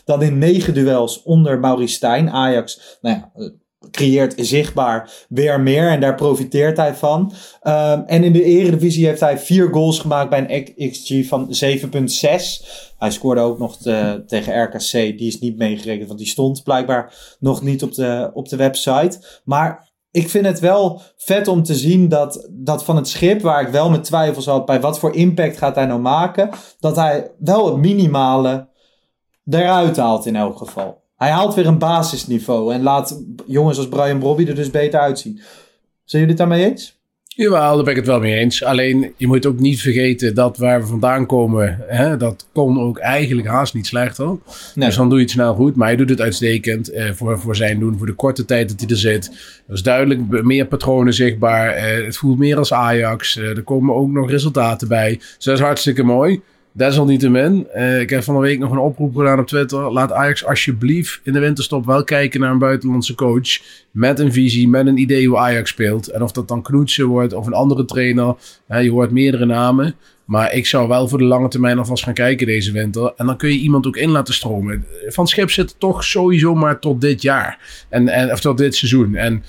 [0.05, 2.29] dan in negen duels duels onder Maurice Stijn.
[2.29, 3.49] Ajax, nou ja, eh,
[3.91, 7.33] creëert zichtbaar weer meer en daar profiteert hij van.
[7.63, 12.93] Um, en in de Eredivisie heeft hij vier goals gemaakt bij een XG van 7,6.
[12.97, 17.35] Hij scoorde ook nog te, tegen RKC, die is niet meegerekend, want die stond blijkbaar
[17.39, 19.41] nog niet op de, op de website.
[19.43, 23.61] Maar ik vind het wel vet om te zien dat, dat van het schip, waar
[23.61, 27.31] ik wel mijn twijfels had bij wat voor impact gaat hij nou maken, dat hij
[27.39, 28.67] wel het minimale
[29.49, 31.01] eruit haalt in elk geval.
[31.17, 35.35] Hij haalt weer een basisniveau en laat jongens als Brian Brobby er dus beter uitzien.
[36.03, 36.97] Zijn jullie het daarmee eens?
[37.37, 38.63] Jawel, daar ben ik het wel mee eens.
[38.63, 42.97] Alleen, je moet ook niet vergeten dat waar we vandaan komen, hè, dat kon ook
[42.97, 44.25] eigenlijk haast niet slechter.
[44.25, 44.85] Nee.
[44.87, 45.75] Dus dan doe je het snel goed.
[45.75, 48.79] Maar hij doet het uitstekend eh, voor, voor zijn doen, voor de korte tijd dat
[48.79, 49.25] hij er zit.
[49.67, 51.69] Er is duidelijk meer patronen zichtbaar.
[51.69, 53.37] Eh, het voelt meer als Ajax.
[53.37, 55.15] Eh, er komen ook nog resultaten bij.
[55.15, 56.41] Dus dat is hartstikke mooi.
[56.77, 59.91] Desalniettemin, uh, ik heb van de week nog een oproep gedaan op Twitter.
[59.91, 63.59] Laat Ajax alsjeblieft in de winterstop wel kijken naar een buitenlandse coach.
[63.91, 66.07] Met een visie, met een idee hoe Ajax speelt.
[66.07, 68.35] En of dat dan Knoetsen wordt of een andere trainer.
[68.67, 69.95] je hoort meerdere namen.
[70.25, 73.13] Maar ik zou wel voor de lange termijn alvast gaan kijken deze winter.
[73.15, 74.85] En dan kun je iemand ook in laten stromen.
[75.07, 77.85] Van Schip zit toch sowieso maar tot dit jaar.
[77.89, 79.15] En, en, of tot dit seizoen.
[79.15, 79.43] En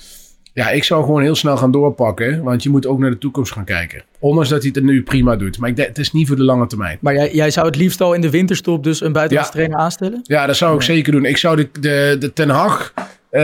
[0.59, 2.43] ja, ik zou gewoon heel snel gaan doorpakken.
[2.43, 4.03] Want je moet ook naar de toekomst gaan kijken.
[4.19, 5.59] Ondanks dat hij het nu prima doet.
[5.59, 6.97] Maar ik denk, het is niet voor de lange termijn.
[7.01, 10.19] Maar jij, jij zou het liefst al in de winterstop dus een buitenlandse trainer aanstellen?
[10.23, 11.25] Ja, dat zou ik zeker doen.
[11.25, 12.93] Ik zou de, de, de Ten Hag...
[13.31, 13.41] Uh,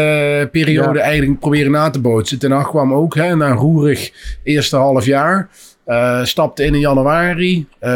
[0.51, 2.39] periode eigenlijk proberen na te bootsen.
[2.39, 4.11] Ten Hag kwam ook hè, na een roerig
[4.43, 5.49] eerste half jaar.
[5.87, 7.67] Uh, stapte in in januari.
[7.81, 7.89] Uh,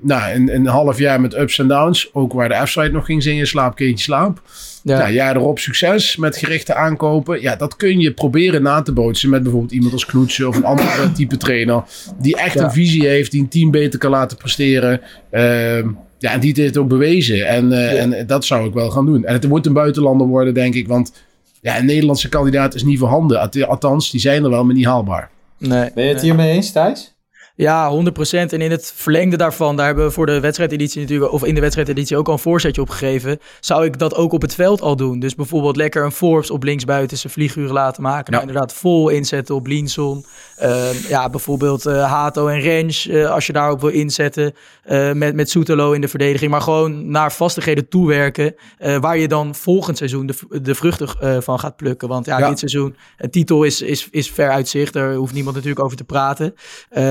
[0.00, 2.10] nou, een, een half jaar met ups en downs.
[2.12, 3.46] Ook waar de F-site nog ging zingen.
[3.46, 4.42] Slaap, kindje, slaap.
[4.84, 4.98] Ja.
[4.98, 7.40] Nou, jaar erop succes met gerichte aankopen.
[7.40, 10.64] Ja, dat kun je proberen na te bootsen met bijvoorbeeld iemand als Knoetje of een
[10.64, 11.82] andere type trainer.
[12.18, 15.00] Die echt een visie heeft, die een team beter kan laten presteren.
[15.30, 15.78] Uh,
[16.18, 17.46] ja, en die het ook bewezen.
[17.46, 19.24] En, uh, en dat zou ik wel gaan doen.
[19.24, 20.88] En het moet een buitenlander worden, denk ik.
[20.88, 21.12] Want
[21.60, 23.66] ja, een Nederlandse kandidaat is niet voorhanden.
[23.68, 25.30] Althans, die zijn er wel, maar niet haalbaar.
[25.58, 27.13] Nee, ben je het hiermee eens, Thijs?
[27.56, 28.52] Ja, 100%.
[28.52, 31.60] En in het verlengde daarvan, daar hebben we voor de wedstrijdeditie natuurlijk, of in de
[31.60, 33.38] wedstrijdeditie ook al een voorzetje op gegeven.
[33.60, 35.18] Zou ik dat ook op het veld al doen?
[35.18, 38.32] Dus bijvoorbeeld lekker een Forbes op linksbuiten zijn vlieguren laten maken.
[38.32, 40.24] Nou, inderdaad, vol inzetten op Linson.
[40.56, 44.54] Ehm, ja, bijvoorbeeld uh, Hato en Rens, uh, als je daarop wil inzetten.
[44.90, 46.50] Uh, met, met Soetelo in de verdediging.
[46.50, 48.54] Maar gewoon naar vastigheden toewerken.
[49.00, 52.08] waar je dan volgend seizoen de, de vruchten van gaat plukken.
[52.08, 54.92] Want ja, dit seizoen, een titel is, is, is ver uit zicht.
[54.92, 56.54] Daar hoeft niemand natuurlijk over te praten.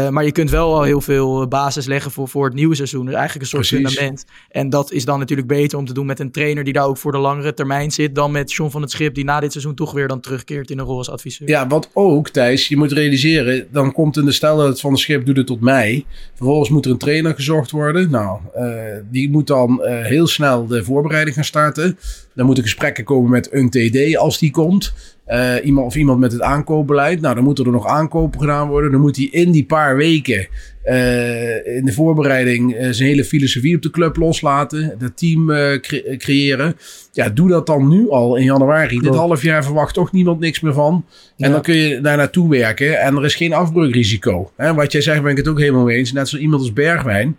[0.10, 3.06] maar je kunt wel al heel veel basis leggen voor, voor het nieuwe seizoen.
[3.06, 4.26] Dus eigenlijk een soort fundament.
[4.50, 6.98] En dat is dan natuurlijk beter om te doen met een trainer die daar ook
[6.98, 8.16] voor de langere termijn zit.
[8.16, 10.80] Dan met John van het Schip, die na dit seizoen toch weer dan terugkeert in
[10.80, 11.48] een rol als adviseur.
[11.48, 13.33] Ja, wat ook, Thijs, je moet realiseren.
[13.72, 16.06] Dan komt in de stel dat het van het Schip doet het tot mei.
[16.34, 18.12] Vervolgens moet er een trainer gezocht worden.
[18.12, 18.64] Nou, uh,
[19.12, 21.98] die moet dan uh, heel snel de voorbereiding gaan starten.
[22.36, 24.94] Dan moeten gesprekken komen met een TD als die komt.
[25.28, 27.22] Uh, iemand of iemand met het aankoopbeleid.
[27.22, 28.92] Nou, dan moeten er nog aankopen gedaan worden.
[28.92, 30.48] Dan moet hij in die paar weken
[30.86, 34.96] uh, in de voorbereiding uh, zijn hele filosofie op de club loslaten.
[34.98, 35.46] Dat team
[35.82, 36.76] cre creëren.
[37.12, 39.00] Ja, doe dat dan nu al in januari.
[39.00, 41.06] Dit half jaar verwacht toch niemand niks meer van.
[41.38, 43.00] En dan kun je daar naartoe werken.
[43.00, 44.52] En er is geen afbreukrisico.
[44.58, 46.12] Hè, wat jij zegt ben ik het ook helemaal mee eens.
[46.12, 47.38] Net zoals iemand als Bergwijn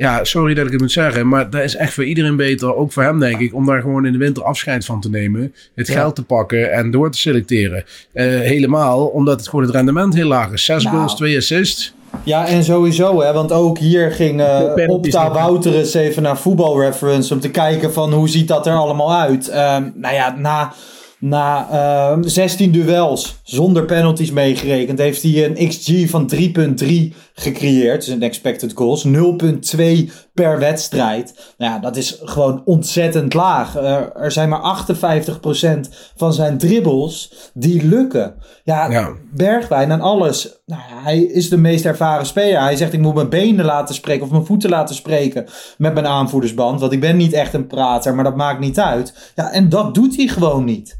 [0.00, 2.92] ja, sorry dat ik het moet zeggen, maar dat is echt voor iedereen beter, ook
[2.92, 5.88] voor hem denk ik, om daar gewoon in de winter afscheid van te nemen, het
[5.88, 7.84] geld te pakken en door te selecteren.
[8.14, 10.64] Uh, helemaal omdat het gewoon het rendement heel laag is.
[10.64, 10.96] Zes nou.
[10.96, 11.94] goals, twee assists.
[12.22, 17.40] Ja, en sowieso, hè, want ook hier ging uh, Opta Wouter even naar voetbalreference om
[17.40, 19.48] te kijken van hoe ziet dat er allemaal uit.
[19.48, 20.72] Um, nou ja, na
[21.20, 28.04] na uh, ehm, 16 duels zonder penalties meegerekend heeft hij een XG van 3.3 gecreëerd.
[28.04, 29.06] Dus een expected goals.
[29.06, 29.12] 0.2
[30.34, 31.54] per wedstrijd.
[31.58, 33.76] Nou ja, dat is gewoon ontzettend laag.
[34.14, 38.34] er zijn maar 58% van zijn dribbles die lukken.
[38.64, 39.12] Ja, ja.
[39.34, 40.62] Bergwijn en alles.
[40.66, 42.60] Nou, hij is de meest ervaren speler.
[42.60, 45.46] Hij zegt ik moet mijn benen laten spreken of mijn voeten laten spreken
[45.78, 46.80] met mijn aanvoerdersband.
[46.80, 49.32] Want ik ben niet echt een prater, maar dat maakt niet uit.
[49.34, 50.98] Ja, en dat doet hij gewoon niet.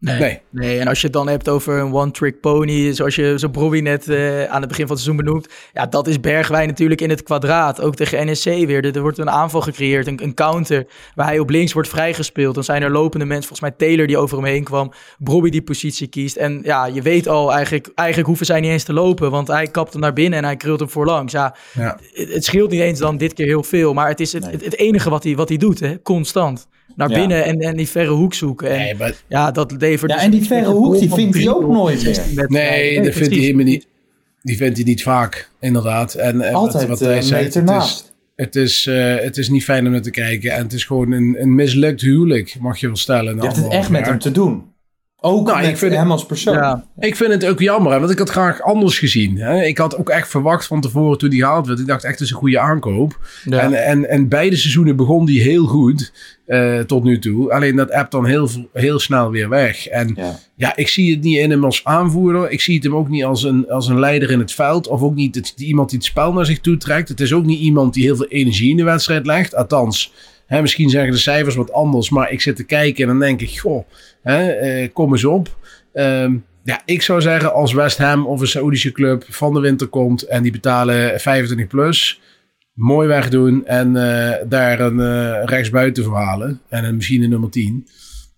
[0.00, 0.40] Nee.
[0.50, 0.78] nee.
[0.78, 4.08] en als je het dan hebt over een one-trick pony, zoals je zo Broby net
[4.08, 5.48] uh, aan het begin van het seizoen benoemt.
[5.72, 7.80] Ja, dat is Bergwijn natuurlijk in het kwadraat.
[7.80, 8.84] Ook tegen NSC weer.
[8.84, 12.54] Er, er wordt een aanval gecreëerd, een, een, counter, waar hij op links wordt vrijgespeeld.
[12.54, 14.92] Dan zijn er lopende mensen, volgens mij Taylor die over hem heen kwam.
[15.18, 16.36] Broby die positie kiest.
[16.36, 19.66] En ja, je weet al, eigenlijk, eigenlijk hoeven zij niet eens te lopen, want hij
[19.66, 21.32] kapt hem naar binnen en hij krult hem voorlangs.
[21.32, 21.98] Ja, ja.
[22.12, 24.76] Het, het, scheelt niet eens dan dit keer heel veel, maar het is het, het,
[24.76, 28.34] enige wat hij, wat hij doet, hè, constant naar binnen en, en die verre hoek
[28.34, 28.70] zoeken.
[28.70, 30.10] En, nee, Ja, dat levert.
[30.10, 32.44] Ja, dus en die verre hoek die vindt hij ook nooit meer.
[32.48, 33.86] Nee, dat vindt hij helemaal niet.
[34.42, 36.14] Die vindt hij niet vaak, inderdaad.
[36.14, 38.12] En, Altijd wat, wat hij uh, zegt, naast.
[38.36, 40.52] Het is, eh, het is niet fijn om naar te kijken.
[40.52, 43.36] En het is gewoon een, een mislukt huwelijk, mag je wel stellen.
[43.36, 44.62] Je hebt het echt met hem te doen.
[45.20, 46.54] Ook Nou, met ik vind hem als persoon.
[46.54, 46.84] Ja.
[46.98, 49.38] Ik vind het ook jammer, hè, want ik had graag anders gezien.
[49.38, 49.62] Hè.
[49.62, 51.78] Ik had ook echt verwacht van tevoren toen die gehaald werd.
[51.78, 53.18] Ik dacht echt, het is een goede aankoop.
[53.44, 53.60] Ja.
[53.60, 56.12] En, en, en beide seizoenen begon die heel goed
[56.46, 57.52] eh, tot nu toe.
[57.52, 59.86] Alleen dat app dan heel, heel snel weer weg.
[59.86, 60.38] En Ja.
[60.54, 62.50] ja, ik zie het niet in hem als aanvoerder.
[62.50, 64.88] Ik zie het hem ook niet als een, als een leider in het veld.
[64.88, 67.08] Of ook niet het, iemand die het spel naar zich toe trekt.
[67.08, 69.54] Het is ook niet iemand die heel veel energie in de wedstrijd legt.
[69.54, 70.12] Althans,
[70.48, 72.10] hè, misschien zeggen de cijfers wat anders.
[72.10, 73.88] Maar ik zit te kijken en dan denk ik, goh,
[74.22, 75.56] hè, eh, kom eens op.
[75.92, 79.86] Ehm, ja, ik zou zeggen als West Ham of een Saoedische club van de winter
[79.86, 82.20] komt en die betalen 25 plus,
[82.72, 87.50] mooi wegdoen en eh, daar een eh, rechtsbuiten voor halen en een misschien een nummer
[87.50, 87.86] 10.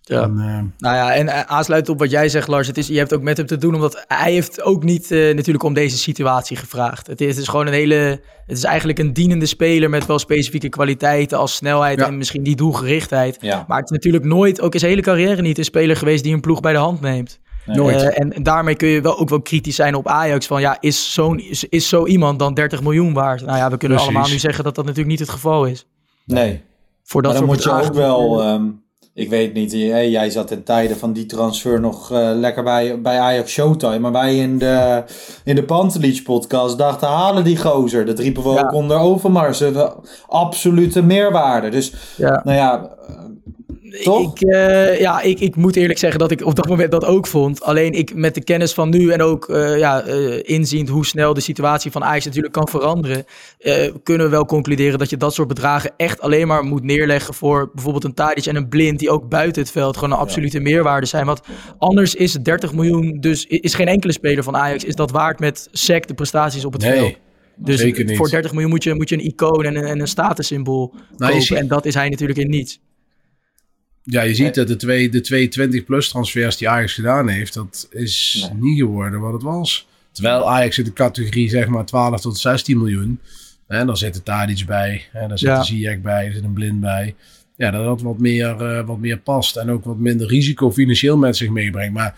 [0.03, 0.19] Ja.
[0.19, 0.45] Dan, eh,
[0.77, 2.67] Nou ja, en eh, aansluitend op wat jij zegt, Lars.
[2.67, 5.35] Het is, je hebt ook met hem te doen, omdat hij heeft ook niet eh,
[5.35, 7.07] natuurlijk om deze situatie gevraagd.
[7.07, 8.21] Het is, het is gewoon een hele.
[8.45, 12.05] Het is eigenlijk een dienende speler met wel specifieke kwaliteiten als snelheid Ja.
[12.07, 13.37] en misschien die doelgerichtheid.
[13.41, 13.65] Ja.
[13.67, 16.33] Maar het is natuurlijk nooit, ook in zijn hele carrière niet, een speler geweest die
[16.33, 17.39] een ploeg bij de hand neemt.
[17.65, 18.01] Nooit.
[18.13, 20.47] En, en daarmee kun je wel ook wel kritisch zijn op Ajax.
[20.47, 23.45] Van ja, is, zo'n, is, is zo iemand dan 30 miljoen waard?
[23.45, 24.15] Nou ja, we kunnen Precies.
[24.15, 25.85] allemaal nu zeggen dat dat natuurlijk niet het geval is.
[26.25, 26.61] Nee.
[27.03, 28.41] Voor dat maar dan soort moet je ook wel...
[28.41, 28.65] ehm,
[29.21, 33.01] ik weet niet, jij, jij zat in tijden van die transfer nog eh, lekker bij,
[33.01, 33.99] bij Ajax Showtime.
[33.99, 35.03] Maar wij in de,
[35.43, 38.05] in de Pantelich podcast dachten, halen die gozer.
[38.05, 38.61] Dat riepen we Ja.
[38.61, 39.59] ook onder Overmars.
[39.59, 39.91] We-
[40.27, 41.69] Absolute meerwaarde.
[41.69, 42.41] Dus, Ja.
[42.43, 42.89] nou ja...
[44.03, 44.35] Toch?
[44.35, 47.27] Ik, eh, ja, ik, ik moet eerlijk zeggen dat ik op dat moment dat ook
[47.27, 47.61] vond.
[47.61, 51.33] Alleen ik met de kennis van nu en ook eh, ja, eh, inziend hoe snel
[51.33, 53.25] de situatie van Ajax natuurlijk kan veranderen,
[54.03, 57.69] kunnen we wel concluderen dat je dat soort bedragen echt alleen maar moet neerleggen voor
[57.73, 61.05] bijvoorbeeld een Tadic en een Blind die ook buiten het veld gewoon een absolute meerwaarde
[61.05, 61.25] zijn.
[61.25, 61.41] Want
[61.77, 65.67] anders is 30 miljoen, dus is geen enkele speler van Ajax is dat waard met
[65.71, 66.99] sec de prestaties op het veld.
[66.99, 67.17] nee,
[67.55, 68.17] Dus zeker niet.
[68.17, 71.39] voor 30 miljoen moet je, moet je een icoon en een, en een statussymbool Nou,
[71.39, 71.57] kopen.
[71.57, 72.79] En dat is hij natuurlijk in niets.
[74.11, 77.87] Ja, je ziet dat de twee, de twee 20-plus transfers die Ajax gedaan heeft, dat
[77.91, 78.61] is Nee.
[78.61, 79.87] niet geworden wat het was.
[80.11, 83.19] Terwijl Ajax in de categorie zeg maar 12 tot 16 miljoen.
[83.67, 85.57] En dan zit er Tadic bij, en dan zit Ja.
[85.57, 87.15] er Ziyech bij, er zit een Blind bij.
[87.55, 91.17] Ja, dat dat wat meer, eh, wat meer past en ook wat minder risico financieel
[91.17, 91.93] met zich meebrengt.
[91.93, 92.15] Maar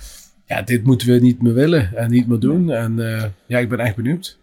[0.48, 2.72] ja, dit moeten we niet meer willen en niet meer doen.
[2.72, 4.38] En eh, ja, ik ben echt benieuwd.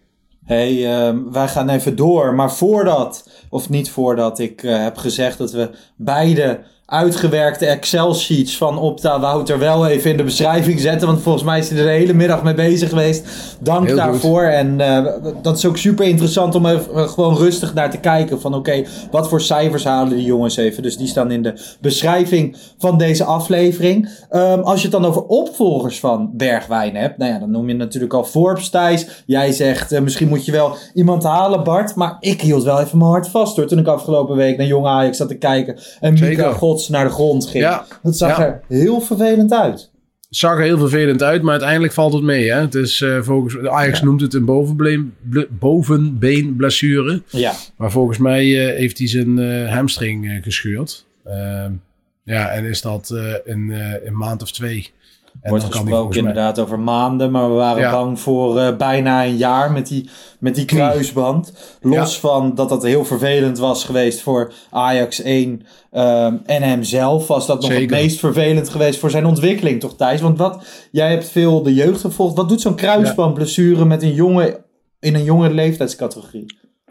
[0.45, 2.35] hey, ehm, wij gaan even door.
[2.35, 6.59] Maar voordat, of niet voordat, ik eh, heb gezegd dat we beide
[6.91, 11.07] uitgewerkte Excel-sheets van Opta Wouter wel even in de beschrijving zetten.
[11.07, 13.27] Want volgens mij is hij er de hele middag mee bezig geweest.
[13.59, 14.03] Dank Heel goed.
[14.03, 14.43] daarvoor.
[14.43, 15.05] En eh,
[15.41, 18.41] dat is ook super interessant om even eh, gewoon rustig naar te kijken.
[18.41, 20.83] Van oké, wat voor cijfers halen die jongens even.
[20.83, 24.09] Dus die staan in de beschrijving van deze aflevering.
[24.29, 27.17] Ehm, als je het dan over opvolgers van Bergwijn hebt.
[27.17, 29.23] Nou ja, dan noem je natuurlijk al Forbes Thijs.
[29.25, 31.95] Jij zegt eh, misschien moet je wel iemand halen Bart.
[31.95, 33.65] Maar ik hield wel even mijn hart vast hoor.
[33.65, 35.77] Toen ik afgelopen week naar Jong Ajax zat te kijken.
[35.99, 36.55] En Mika Zeker.
[36.89, 37.63] Naar de grond ging.
[37.63, 37.85] Ja.
[38.03, 38.45] Dat zag Ja.
[38.45, 39.89] er heel vervelend uit.
[40.29, 42.51] Het zag er heel vervelend uit, maar uiteindelijk valt het mee.
[42.51, 42.59] Hè?
[42.59, 47.21] Het is, eh, volgens, Ajax noemt het een bovenbeen, ble- bovenbeenblessure.
[47.29, 47.53] Ja.
[47.77, 51.05] Maar volgens mij eh, heeft hij zijn eh, hamstring gescheurd.
[51.25, 51.71] Ehm,
[52.23, 53.09] ja, en is dat
[53.45, 53.73] een,
[54.05, 54.91] een maand of twee.
[55.41, 57.91] En Wordt gesproken inderdaad over maanden, maar we waren Ja.
[57.91, 61.53] bang voor eh, bijna een jaar met die, met die kruisband.
[61.81, 67.47] Los van dat dat heel vervelend was geweest voor Ajax 1 ehm, en hemzelf, was
[67.47, 70.21] dat nog het meest vervelend geweest voor zijn ontwikkeling, toch Thijs?
[70.21, 72.35] Want wat, jij hebt veel de jeugd gevolgd.
[72.35, 74.57] Wat doet zo'n kruisbandblessure met een jongen
[74.99, 76.45] in een jonge leeftijdscategorie?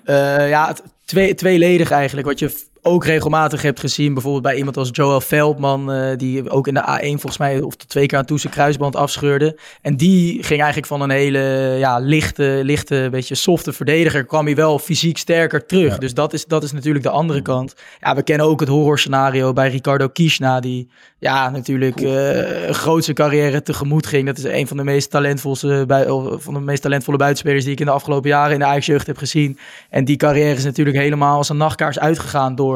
[0.04, 2.26] Eh, ja, twee, tweeledig eigenlijk.
[2.26, 6.66] Wat je ook regelmatig hebt gezien, bijvoorbeeld bij iemand als Joel Veldman, eh, die ook
[6.66, 9.58] in de A1 volgens mij of de twee keer aan toe zijn kruisband afscheurde.
[9.82, 11.38] En die ging eigenlijk van een hele
[11.78, 15.98] ja, lichte, lichte, beetje softe verdediger, kwam hij wel fysiek sterker terug.
[15.98, 17.74] Dus dat is, dat is natuurlijk de andere kant.
[18.00, 20.88] Ja, we kennen ook het horrorscenario bij Ricardo Kishna, die
[21.18, 24.26] ja, natuurlijk eh, een grootse carrière tegemoet ging.
[24.26, 27.72] Dat is een van de meest talentvolle, bui- of van de meest talentvolle buitenspelers die
[27.72, 29.58] ik in de afgelopen jaren in de Ajax-jeugd heb gezien.
[29.90, 32.69] En die carrière is natuurlijk helemaal als een nachtkaars uitgegaan door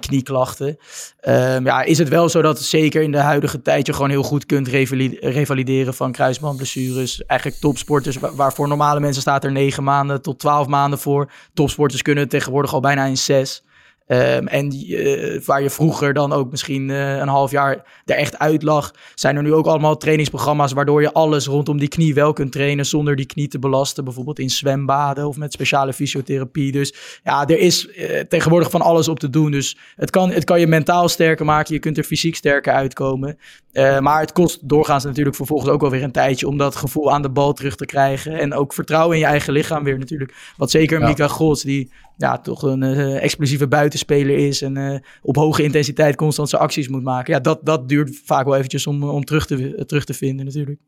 [0.00, 0.76] knieklachten.
[1.20, 4.22] Ehm, ja, is het wel zo dat zeker in de huidige tijd je gewoon heel
[4.22, 7.24] goed kunt revali- revalideren van kruisbandblessures.
[7.26, 11.30] Eigenlijk topsporters, wa- waarvoor normale mensen staat er negen maanden tot twaalf maanden voor.
[11.54, 13.62] Topsporters kunnen tegenwoordig al bijna in zes.
[14.10, 18.38] Ehm, en eh, waar je vroeger dan ook misschien eh, een half jaar er echt
[18.38, 22.32] uit lag, zijn er nu ook allemaal trainingsprogramma's waardoor je alles rondom die knie wel
[22.32, 24.04] kunt trainen zonder die knie te belasten.
[24.04, 26.72] Bijvoorbeeld in zwembaden of met speciale fysiotherapie.
[26.72, 26.94] Dus
[27.24, 29.50] ja, er is eh, tegenwoordig van alles op te doen.
[29.50, 33.38] Dus het kan, het kan je mentaal sterker maken, je kunt er fysiek sterker uitkomen.
[34.00, 37.22] Maar het kost doorgaans natuurlijk vervolgens ook wel weer een tijdje om dat gevoel aan
[37.22, 38.38] de bal terug te krijgen.
[38.38, 40.34] En ook vertrouwen in je eigen lichaam weer natuurlijk.
[40.56, 41.06] Wat zeker Ja.
[41.06, 46.16] Mika Gods, die ja, toch een uh, explosieve buitenspeler is en uh, op hoge intensiteit
[46.16, 47.34] constant zijn acties moet maken.
[47.34, 50.80] Ja, dat, dat duurt vaak wel eventjes om, om terug, te, terug te vinden natuurlijk.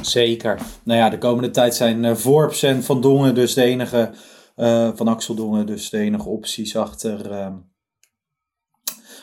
[0.00, 0.58] Zeker.
[0.84, 4.10] Nou ja, de komende tijd zijn uh, Forbes en Van Dongen dus de enige,
[4.94, 7.54] van Axel Dongen dus de enige opties achter, ehm,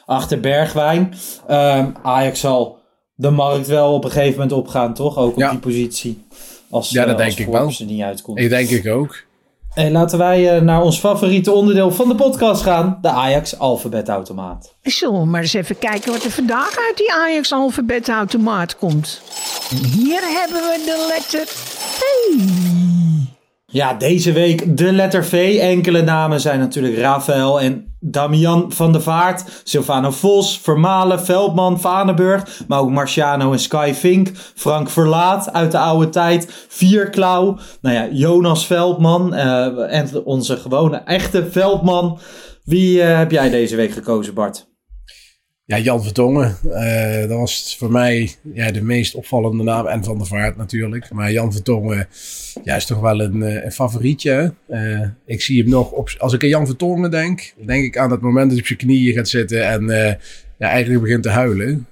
[0.06, 1.14] achter Bergwijn.
[1.48, 2.80] Ehm, Ajax zal
[3.16, 5.18] de markt wel op een gegeven moment opgaan, toch?
[5.18, 6.24] Ook op die positie.
[6.70, 7.72] Als, ja, dat denk ik wel.
[7.80, 8.40] er niet uitkomt.
[8.40, 9.28] Ik denk ik ook.
[9.74, 12.98] En laten wij uh, naar ons favoriete onderdeel van de podcast gaan.
[13.02, 14.76] De Ajax alfabetautomaat.
[14.82, 19.22] Zullen we maar eens even kijken wat er vandaag uit die Ajax alfabetautomaat komt.
[19.70, 23.19] Hier hebben we de letter T.
[23.72, 25.58] Ja, deze week de letter V.
[25.62, 32.62] Enkele namen zijn natuurlijk Rafael en Damian van der Vaart, Silvano Vos, Vermalen, Veldman, Vanenburg,
[32.68, 38.08] maar ook Marciano en Sky Fink, Frank Verlaat uit de oude tijd, Vierklauw, nou ja,
[38.12, 42.20] Jonas Veldman uh, en onze gewone echte Veldman.
[42.64, 44.69] Wie uh, heb jij deze week gekozen, Bart?
[45.70, 46.56] Ja, Jan Vertongen.
[46.66, 49.86] Uh, dat was voor mij ja, de meest opvallende naam.
[49.86, 51.12] En Van der Vaart natuurlijk.
[51.12, 52.08] Maar Jan Vertongen
[52.64, 54.54] ja, is toch wel een, een favorietje.
[54.70, 56.16] Uh, ik zie hem nog op...
[56.18, 58.80] Als ik aan Jan Vertongen denk, denk ik aan het moment dat hij op zijn
[58.80, 60.14] knieën gaat zitten en uh,
[60.58, 61.88] ja, eigenlijk begint te huilen.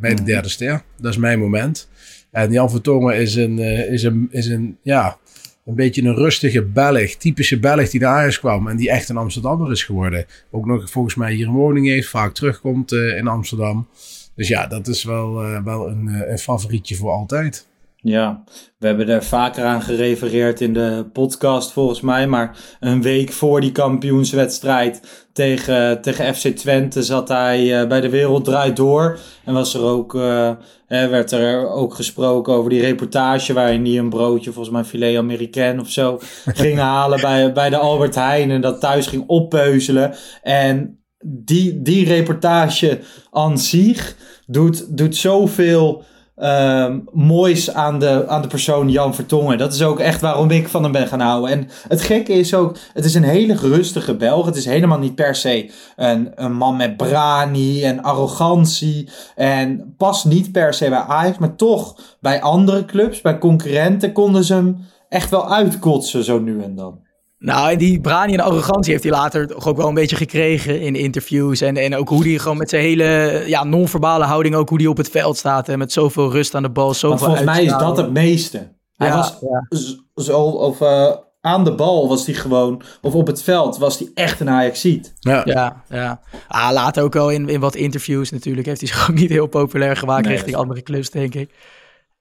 [0.00, 0.82] bij de derde ster.
[1.00, 1.88] Dat is mijn moment.
[2.30, 5.18] En Jan Vertongen is een, is een, is een ja,
[5.66, 9.16] een beetje een rustige Belg, typische Belg die naar Ajax kwam en die echt een
[9.16, 10.26] Amsterdammer is geworden.
[10.50, 13.88] Ook nog volgens mij hier een woning heeft, vaak terugkomt uh, in Amsterdam.
[14.34, 17.66] Dus ja, dat is wel, uh, wel een, een favorietje voor altijd.
[18.08, 18.44] Ja,
[18.78, 22.26] we hebben er vaker aan gerefereerd in de podcast volgens mij.
[22.26, 28.08] Maar een week voor die kampioenswedstrijd tegen, tegen FC Twente zat hij uh, bij de
[28.08, 29.18] Wereld Draait Door.
[29.44, 30.50] En was er ook, uh,
[30.86, 35.16] hè, werd er ook gesproken over die reportage waarin hij een broodje, volgens mij filet
[35.16, 38.50] Amerikaan of zo, ging halen bij, bij de Albert Heijn.
[38.50, 40.14] En dat thuis ging oppeuzelen.
[40.42, 44.16] En die, die reportage aan zich
[44.46, 46.04] doet, doet zoveel
[46.36, 49.58] um, moois aan de, aan de persoon Jan Vertongen.
[49.58, 51.50] Dat is ook echt waarom ik van hem ben gaan houden.
[51.50, 54.46] En het gekke is ook, het is een hele rustige Belg.
[54.46, 59.08] Het is helemaal niet per se een, een man met brani en arrogantie.
[59.34, 64.44] En past niet per se bij Ajax, maar toch bij andere clubs, bij concurrenten konden
[64.44, 67.04] ze hem echt wel uitkotsen zo nu en dan.
[67.46, 70.80] Nou, en die brani en arrogantie heeft hij later toch ook wel een beetje gekregen
[70.80, 71.60] in interviews.
[71.60, 74.86] En, en ook hoe hij gewoon met zijn hele ja, non-verbale houding, ook hoe hij
[74.86, 75.68] op het veld staat.
[75.68, 78.74] En met zoveel rust aan de bal, zoveel volgens mij is dat het meeste.
[78.96, 79.78] Hij Ja, was ja.
[80.22, 84.10] zo, of uh, aan de bal was hij gewoon, of op het veld was hij
[84.14, 85.12] echt een Ajaxiet.
[85.20, 85.42] Ja.
[85.44, 86.20] Ja, ja.
[86.48, 88.66] Ah, later ook wel in, in wat interviews natuurlijk.
[88.66, 91.50] Heeft hij zich ook niet heel populair gemaakt Nee, richting andere clubs, denk ik.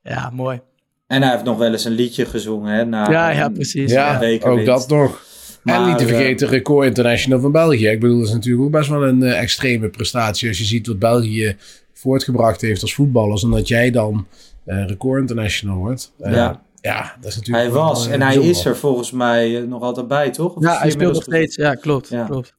[0.01, 0.61] Ja, mooi.
[1.07, 2.73] En hij heeft nog wel eens een liedje gezongen.
[2.73, 3.91] Hè, na, Ja, ja, precies.
[3.91, 5.23] Ja, ook dat nog.
[5.63, 7.87] en Maar, niet te eh, vergeten, record international van België.
[7.87, 10.47] Ik bedoel, dat is natuurlijk ook best wel een eh, extreme prestatie.
[10.47, 11.57] Als je ziet wat België
[11.93, 13.43] voortgebracht heeft als voetballers.
[13.43, 14.27] En dat jij dan
[14.65, 16.13] eh, record international wordt.
[16.17, 16.63] Ja.
[16.81, 20.29] ja, dat is natuurlijk Hij was en hij is er volgens mij nog altijd bij,
[20.29, 20.55] toch?
[20.55, 21.55] Of Ja, hij speelt nog steeds.
[21.55, 22.09] Ja, klopt.
[22.09, 22.25] Ja.
[22.25, 22.55] klopt.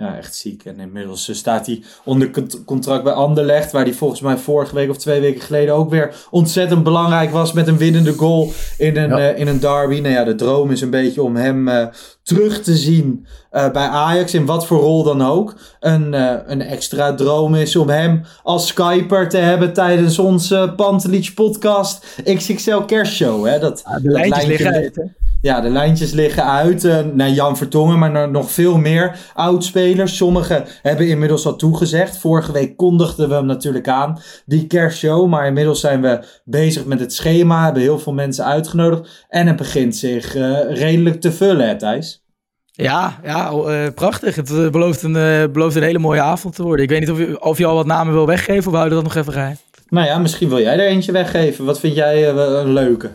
[0.00, 0.64] Ja, echt ziek.
[0.64, 4.74] En inmiddels eh, staat hij onder cont- contract bij Anderlecht, waar hij volgens mij vorige
[4.74, 8.96] week of twee weken geleden ook weer ontzettend belangrijk was met een winnende goal in
[8.96, 9.18] een, Ja.
[9.32, 10.00] eh, in een derby.
[10.00, 11.86] Nou ja, de droom is een beetje om hem eh,
[12.22, 15.54] terug te zien bij Ajax, in wat voor rol dan ook.
[15.80, 16.12] Een,
[16.52, 22.76] een extra droom is om hem als Skyper te hebben tijdens onze Pantelich podcast XXL
[22.78, 23.46] Kerstshow.
[23.46, 23.58] Hè?
[23.58, 25.02] Dat, Ja, de dat lijntjes lijntje liggen li- uit, hè?
[25.40, 30.16] Ja, de lijntjes liggen uit eh, naar Jan Vertongen, maar naar nog veel meer oudspelers.
[30.16, 32.18] Sommigen hebben inmiddels al toegezegd.
[32.18, 35.28] Vorige week kondigden we hem natuurlijk aan, die kerstshow.
[35.28, 39.26] Maar inmiddels zijn we bezig met het schema, hebben heel veel mensen uitgenodigd.
[39.28, 42.24] En het begint zich eh, redelijk te vullen, hè, Thijs?
[42.64, 44.36] Ja, ja eh, prachtig.
[44.36, 46.84] Het belooft een, belooft een hele mooie avond te worden.
[46.84, 48.94] Ik weet niet of je, of je al wat namen wil weggeven of we houden
[48.94, 49.56] dat nog even geheim.
[49.88, 51.64] Nou ja, misschien wil jij er eentje weggeven.
[51.64, 53.10] Wat vind jij een leuke?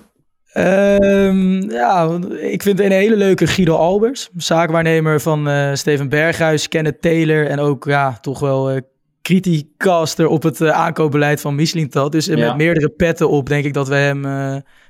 [0.56, 4.30] Ehm, ja, ik vind een hele leuke Guido Albers.
[4.36, 8.82] Zaakwaarnemer van eh, Steven Berghuis, Kenneth Taylor en ook ja, toch wel eh
[9.22, 12.12] criticaster op het eh, aankoopbeleid van Mislintat.
[12.12, 12.36] Dus Ja.
[12.38, 14.26] met meerdere petten op denk ik dat we hem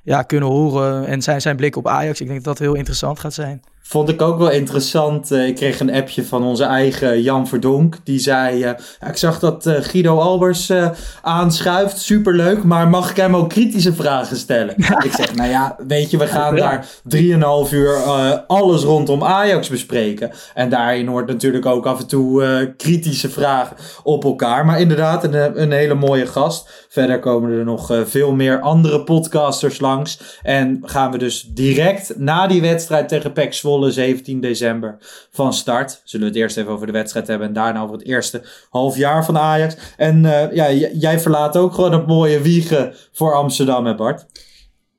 [0.04, 1.06] ja, kunnen horen.
[1.06, 3.62] En zijn, zijn blik op Ajax, ik denk dat dat heel interessant gaat zijn.
[3.88, 5.32] Vond ik ook wel interessant.
[5.32, 7.98] Eh, ik kreeg een appje van onze eigen Jan Verdonk.
[8.04, 10.90] Die zei: eh, Ik zag dat eh, Guido Albers eh,
[11.22, 12.00] aanschuift.
[12.00, 12.64] Superleuk.
[12.64, 14.76] Maar mag ik hem ook kritische vragen stellen?
[14.78, 17.96] ik zeg: Nou ja, weet je, we gaan daar drieënhalf uur
[18.48, 20.32] alles rondom Ajax bespreken.
[20.54, 24.66] En daarin hoort natuurlijk ook af en toe kritische vragen op elkaar.
[24.66, 26.86] Maar inderdaad, een, een hele mooie gast.
[26.90, 30.40] Verder komen er nog veel meer andere podcasters langs.
[30.42, 34.98] En gaan we dus direct na die wedstrijd tegen Zwolle Zwolle, 17 december
[35.32, 36.02] van start.
[36.04, 38.98] Zullen we het eerst even over de wedstrijd hebben en daarna over het eerste half
[38.98, 39.76] jaar van Ajax.
[39.98, 44.26] En eh, ja, jij verlaat ook gewoon het mooie wiegen voor Amsterdam, hè Bart?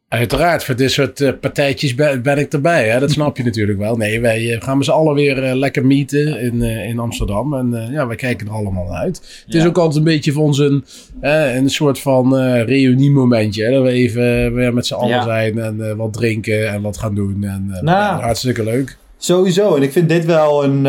[0.09, 2.89] Uiteraard, voor dit soort uh, partijtjes ben, ben, ik erbij.
[2.89, 3.01] Hè?
[3.01, 3.97] Dat snap je natuurlijk wel.
[3.97, 7.55] Nee, wij uh, gaan met z'n allen weer uh, lekker meeten in, in Amsterdam.
[7.55, 9.43] En ja, wij kijken er allemaal naar uit.
[9.47, 10.85] Het is ook altijd een beetje voor ons een,
[11.21, 13.65] een soort van reuniemomentje.
[13.65, 13.71] Hè?
[13.71, 15.23] Dat we even weer met z'n allen ja.
[15.23, 17.45] zijn en wat drinken en wat gaan doen.
[17.45, 18.97] En, nou, hartstikke leuk.
[19.19, 19.77] Sowieso.
[19.77, 20.87] En ik vind dit wel een.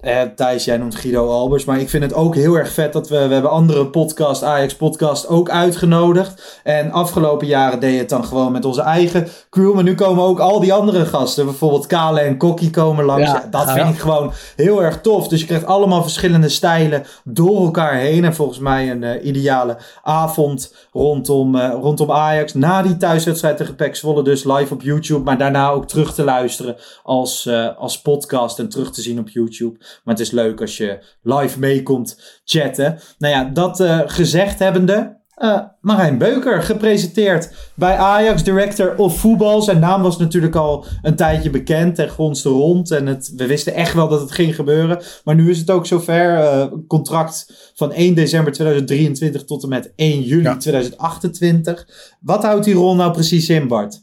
[0.00, 1.64] Eh, Thijs, jij noemt Guido Albers.
[1.64, 3.26] Maar ik vind het ook heel erg vet dat we...
[3.26, 6.60] We hebben andere podcast, Ajax podcast, ook uitgenodigd.
[6.64, 9.74] En afgelopen jaren deed het dan gewoon met onze eigen crew.
[9.74, 11.44] Maar nu komen ook al die andere gasten.
[11.44, 13.30] Bijvoorbeeld Kale en Kokkie komen langs.
[13.30, 15.28] Ja, dat vind ik gewoon heel erg tof.
[15.28, 18.24] Dus je krijgt allemaal verschillende stijlen door elkaar heen.
[18.24, 22.54] En volgens mij een uh, ideale avond rondom, uh, rondom Ajax.
[22.54, 25.24] Na die thuiswedstrijd tegen PEC Zwolle dus live op YouTube.
[25.24, 29.28] Maar daarna ook terug te luisteren als, uh, als podcast en terug te zien op
[29.28, 29.78] YouTube.
[30.04, 32.98] Maar het is leuk als je live mee komt chatten.
[33.18, 35.18] Nou ja, dat uh, gezegd hebbende.
[35.42, 39.62] Uh, Marijn Beuker, gepresenteerd bij Ajax, director of voetbal.
[39.62, 42.90] Zijn naam was natuurlijk al een tijdje bekend en gonste rond.
[42.90, 45.02] En het, we wisten echt wel dat het ging gebeuren.
[45.24, 46.38] Maar nu is het ook zover.
[46.38, 50.56] Uh, contract van 1 december 2023 tot en met 1 juli ja.
[50.56, 51.88] 2028.
[52.20, 54.02] Wat houdt die rol nou precies in, Bart?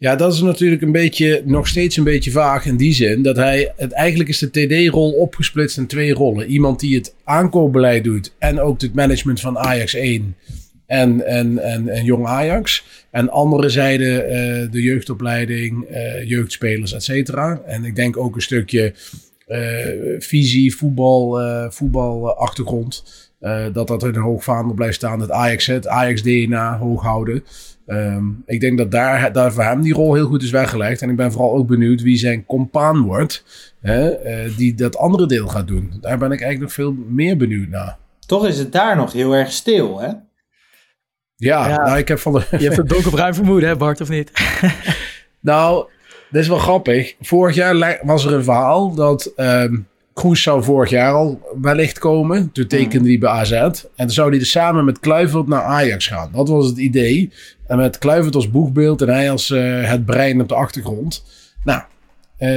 [0.00, 3.22] Ja, dat is natuurlijk een beetje, nog steeds een beetje vaag in die zin.
[3.22, 6.46] Dat hij, het, eigenlijk is de TD-rol opgesplitst in twee rollen.
[6.46, 10.36] Iemand die het aankoopbeleid doet en ook het management van Ajax 1
[10.86, 12.84] en, en, en, en Jong Ajax.
[13.10, 17.62] En andere zijde uh, de jeugdopleiding, uh, jeugdspelers, et cetera.
[17.66, 18.94] En ik denk ook een stukje
[19.48, 19.86] uh,
[20.18, 21.38] visie, voetbal,
[21.70, 23.04] voetbalachtergrond.
[23.72, 25.20] Dat dat in een hoog vaandel blijft staan.
[25.20, 27.44] Het Ajax, het Ajax-DNA hoog houden.
[27.86, 31.02] Um, ik denk dat daar, daar voor hem die rol heel goed is weggelegd.
[31.02, 33.44] En ik ben vooral ook benieuwd wie zijn compaan wordt.
[33.80, 35.92] Hè, uh, die dat andere deel gaat doen.
[36.00, 37.98] Daar ben ik eigenlijk nog veel meer benieuwd naar.
[38.26, 40.06] Toch is het daar nog heel erg stil, hè?
[41.36, 41.84] Ja, ja.
[41.84, 42.46] Nou, ik heb van de...
[42.50, 44.30] Je hebt het donkerbruin vermoeden, hè Bart, of niet?
[45.40, 45.88] nou,
[46.30, 47.16] dat is wel grappig.
[47.20, 49.32] Vorig jaar was er een verhaal dat...
[49.36, 49.88] Um,
[50.20, 52.52] Kroes zou vorig jaar al wellicht komen.
[52.52, 53.52] Toen tekende hij bij AZ.
[53.52, 56.30] En dan zou hij samen met Kluivert naar Ajax gaan.
[56.32, 57.32] Dat was het idee.
[57.66, 61.24] En met Kluivert als boegbeeld en hij als uh, het brein op de achtergrond.
[61.64, 62.48] Nou, uh,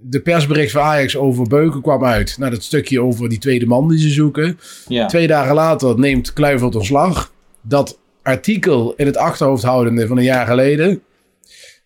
[0.00, 2.36] de persbericht van Ajax over Beuken kwam uit.
[2.38, 4.58] Nou, dat stukje over die tweede man die ze zoeken.
[4.88, 5.06] Ja.
[5.06, 7.32] Twee dagen later neemt Kluivert ontslag.
[7.62, 11.02] Dat artikel in het achterhoofd houdende van een jaar geleden.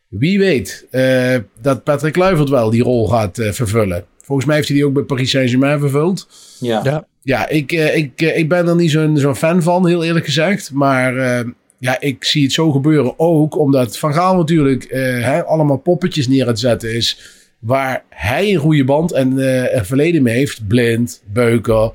[0.09, 4.05] Wie weet uh, dat Patrick Kluivert wel die rol gaat vervullen.
[4.23, 6.29] Volgens mij heeft hij die ook bij Paris Saint-Germain vervuld.
[6.61, 7.07] Ja, ja.
[7.23, 10.71] ja ik, ik, ik ben er niet zo'n zo'n fan van, heel eerlijk gezegd.
[10.73, 11.45] Maar
[11.83, 16.29] ja, ik zie het zo gebeuren ook omdat Van Gaal natuurlijk uh, hè, allemaal poppetjes
[16.29, 17.21] neer aan zetten is.
[17.59, 20.67] Waar hij een goede band en uh, een verleden mee heeft.
[20.67, 21.93] Blind, Beuker.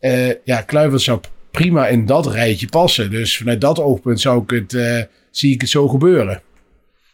[0.00, 1.20] Uh, ja, Kluivert zou
[1.50, 3.10] prima in dat rijtje passen.
[3.10, 6.42] Dus vanuit dat oogpunt zou ik het, zie ik het zo gebeuren.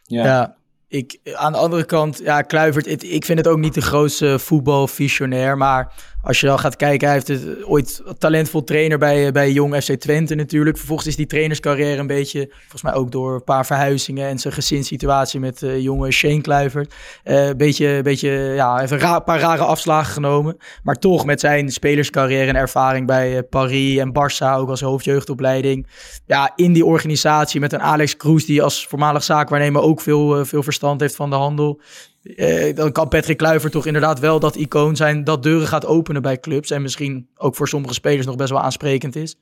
[0.07, 0.25] Ja.
[0.25, 0.57] ja.
[0.95, 5.57] Ik, aan de andere kant, ja, Kluivert, ik vind het ook niet de grootste voetbalvisionair.
[5.57, 5.93] Maar
[6.25, 9.93] als je dan gaat kijken, hij heeft het, ooit talentvol trainer bij, bij Jong FC
[9.93, 10.77] Twente natuurlijk.
[10.77, 14.55] Vervolgens is die trainerscarrière een beetje, volgens mij ook door een paar verhuizingen en zijn
[14.55, 16.95] gezinssituatie met uh, jonge Shane Kluivert.
[17.25, 20.57] Uh, een beetje, beetje, ja, even een paar rare afslagen genomen.
[20.83, 25.87] Maar toch met zijn spelerscarrière en ervaring bij Paris en Barça, ook als hoofdjeugdopleiding.
[26.27, 30.63] Ja, in die organisatie met een Alex Kroes die als voormalig zaakwaarnemer ook veel, veel
[30.63, 31.81] verstand heeft van de handel.
[32.25, 36.23] Uh, dan kan Patrick Kluivert toch inderdaad wel dat icoon zijn dat deuren gaat openen
[36.23, 36.71] bij clubs.
[36.71, 39.37] En misschien ook voor sommige spelers nog best wel aansprekend is.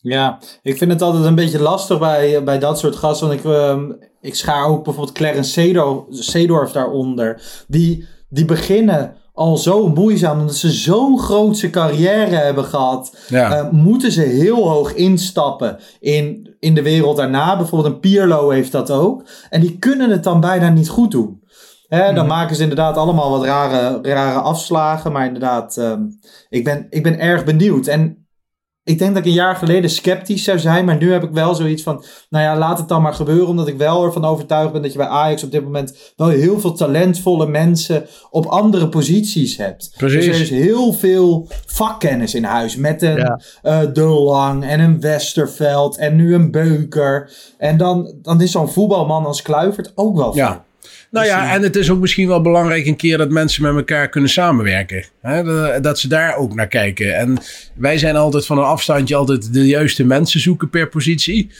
[0.00, 3.28] Ja, ik vind het altijd een beetje lastig bij, bij dat soort gasten.
[3.28, 3.78] Want ik, uh,
[4.20, 5.74] ik schaar ook bijvoorbeeld Clarence
[6.10, 7.42] Seedorf daaronder.
[7.68, 10.40] Die, die beginnen al zo moeizaam.
[10.40, 13.16] Omdat ze zo'n grootse carrière hebben gehad.
[13.28, 13.58] Ja.
[13.58, 17.56] Uh, moeten ze heel hoog instappen in, in de wereld daarna.
[17.56, 19.24] Bijvoorbeeld een Pierlo heeft dat ook.
[19.50, 21.42] En die kunnen het dan bijna niet goed doen.
[21.88, 22.26] Dan mhm.
[22.26, 25.12] maken ze inderdaad allemaal wat rare, rare afslagen.
[25.12, 26.18] Maar inderdaad, um,
[26.48, 27.86] ik, ben, ik ben erg benieuwd.
[27.86, 28.24] En
[28.84, 30.84] ik denk dat ik een jaar geleden sceptisch zou zijn.
[30.84, 32.04] Maar nu heb ik wel zoiets van.
[32.28, 33.46] Nou ja, laat het dan maar gebeuren.
[33.46, 36.12] Omdat ik wel ervan overtuigd ben dat je bij Ajax op dit moment.
[36.16, 38.06] wel heel veel talentvolle mensen.
[38.30, 39.94] op andere posities hebt.
[39.96, 40.26] Precies.
[40.26, 42.76] Dus er is heel veel vakkennis in huis.
[42.76, 43.40] Met een ja.
[43.62, 45.96] uh, De Lang en een Westerveld.
[45.96, 47.32] en nu een Beuker.
[47.58, 50.34] En dan, dan is zo'n voetbalman als Kluivert ook wel.
[50.36, 50.64] Ja.
[51.14, 54.08] Nou ja, en het is ook misschien wel belangrijk een keer dat mensen met elkaar
[54.08, 55.04] kunnen samenwerken.
[55.20, 55.80] Hè?
[55.80, 57.16] Dat ze daar ook naar kijken.
[57.16, 57.38] En
[57.74, 61.50] wij zijn altijd van een afstandje altijd de juiste mensen zoeken per positie.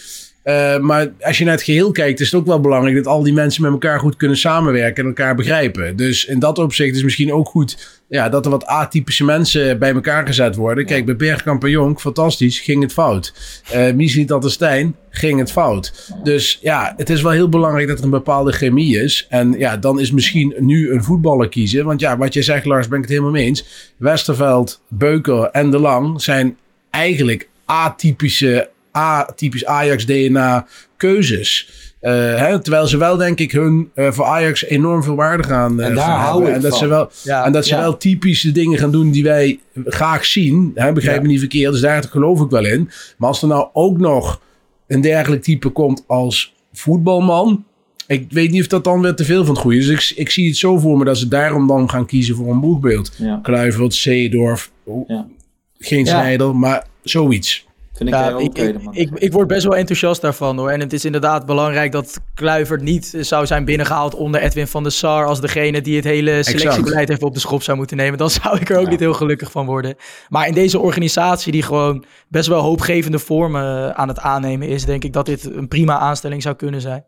[0.45, 3.23] Eh, maar als je naar het geheel kijkt, is het ook wel belangrijk dat al
[3.23, 5.97] die mensen met elkaar goed kunnen samenwerken en elkaar begrijpen.
[5.97, 9.95] Dus in dat opzicht is misschien ook goed ja, dat er wat atypische mensen bij
[9.95, 10.87] elkaar gezet worden.
[10.87, 13.35] Kijk, bij Bergkamp en Jonk, fantastisch, ging het fout.
[13.75, 16.13] Uh, Mies niet Stijn, ging het fout.
[16.23, 19.27] Dus ja, het is wel heel belangrijk dat er een bepaalde chemie is.
[19.29, 21.85] En ja, dan is misschien nu een voetballer kiezen.
[21.85, 23.93] Want ja, wat je zegt, Lars, ben ik het helemaal mee eens.
[23.97, 26.57] Westerveld, Beuker en De Lang zijn
[26.91, 30.67] eigenlijk atypische, atypisch Ajax-DNA
[30.97, 31.69] keuzes.
[32.03, 35.81] Uh, hè, terwijl ze wel, denk ik, hun uh, voor Ajax enorm veel waarde gaan,
[35.81, 36.55] uh, en daar gaan hebben.
[36.55, 36.79] En dat, van.
[36.79, 37.45] ze wel, ja.
[37.45, 37.81] en dat ze ja.
[37.81, 40.71] wel typische dingen gaan doen die wij graag zien.
[40.75, 41.23] Hè, begrijp Ja.
[41.23, 42.91] me niet verkeerd, dus daar geloof ik wel in.
[43.19, 44.41] Maar als er nou ook nog
[44.87, 47.65] een dergelijk type komt als voetbalman.
[48.07, 49.87] Ik weet niet of dat dan weer te veel van het goede is.
[49.87, 52.49] Dus ik, ik zie het zo voor me dat ze daarom dan gaan kiezen voor
[52.49, 53.13] een boegbeeld.
[53.17, 53.41] Ja.
[53.43, 55.27] Kluivert, Zeedorf, oh, Ja.
[55.79, 56.11] geen Ja.
[56.11, 57.67] Snijder, maar zoiets.
[57.97, 58.95] Vind ik Ja, heel ik, ik, man.
[58.95, 60.71] ik, ik word best wel enthousiast daarvan hoor.
[60.71, 64.93] En het is inderdaad belangrijk dat Kluivert niet zou zijn binnengehaald onder Edwin van der
[64.93, 68.19] Sar als degene die het hele selectiebeleid even op de schop zou moeten nemen.
[68.19, 68.91] Dan zou ik er ook Ja.
[68.91, 69.95] niet heel gelukkig van worden.
[70.29, 75.05] Maar in deze organisatie die gewoon best wel hoopgevende vormen aan het aannemen is, denk
[75.05, 77.05] ik dat dit een prima aanstelling zou kunnen zijn.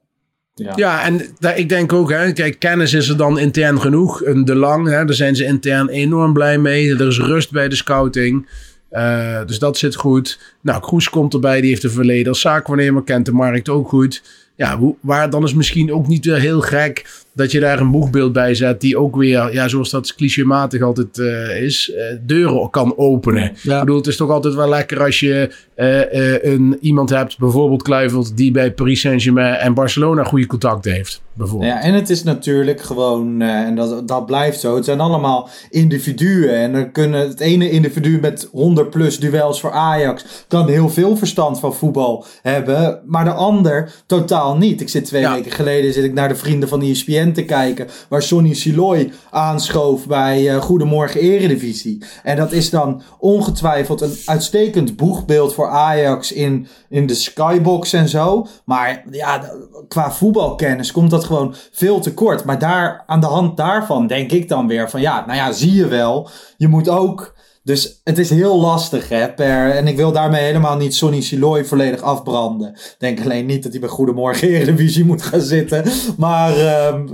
[0.55, 0.73] ja.
[0.77, 4.25] Ja, en daar- ik denk ook, hè, kijk, kennis is er dan intern genoeg.
[4.25, 6.91] Een De Lang, hè, daar zijn ze intern enorm blij mee.
[6.95, 8.49] Er is rust bij de scouting.
[8.89, 10.55] Eh, dus dat zit goed.
[10.61, 14.23] Nou, Kroes komt erbij, die heeft een verleden als zaakwaarnemer, kent de markt ook goed.
[14.57, 18.33] Ja, waar dan is misschien ook niet weer heel gek dat je daar een boegbeeld
[18.33, 22.93] bij zet, die ook weer, ja, zoals dat clichématig altijd eh, is, eh, deuren kan
[22.97, 23.53] openen.
[23.63, 23.75] Ja.
[23.75, 27.83] Ik bedoel, het is toch altijd wel lekker als je eh, een, iemand hebt, bijvoorbeeld
[27.83, 31.23] Kluivert, die bij Paris Saint-Germain en Barcelona goede contacten heeft.
[31.33, 31.73] Bijvoorbeeld.
[31.73, 36.51] Ja, en het is natuurlijk gewoon, en dat, dat blijft zo, het zijn allemaal individuen.
[36.59, 41.17] En er kunnen het ene individu met 100 plus duels voor Ajax kan heel veel
[41.17, 44.81] verstand van voetbal hebben, maar de ander totaal niet.
[44.81, 45.35] Ik zit twee Ja.
[45.35, 50.07] weken geleden zit ik naar de vrienden van ESPN te kijken, waar Sonny Siloy aanschoof
[50.07, 52.05] bij eh, Goedemorgen Eredivisie.
[52.23, 58.09] En dat is dan ongetwijfeld een uitstekend boegbeeld voor Ajax in, in de skybox en
[58.09, 58.47] zo.
[58.65, 59.51] Maar ja,
[59.89, 62.45] qua voetbalkennis komt dat gewoon veel te kort.
[62.45, 65.75] Maar daar, aan de hand daarvan denk ik dan weer van ja, nou ja, zie
[65.75, 66.29] je wel.
[66.57, 67.36] Je moet ook.
[67.67, 71.65] Dus het is heel lastig, hè, per, en ik wil daarmee helemaal niet Sonny Siloy
[71.65, 72.69] volledig afbranden.
[72.69, 75.85] Ik denk alleen niet dat hij bij Goedemorgen Eredivisie moet gaan zitten.
[76.17, 77.07] Maar, ehm,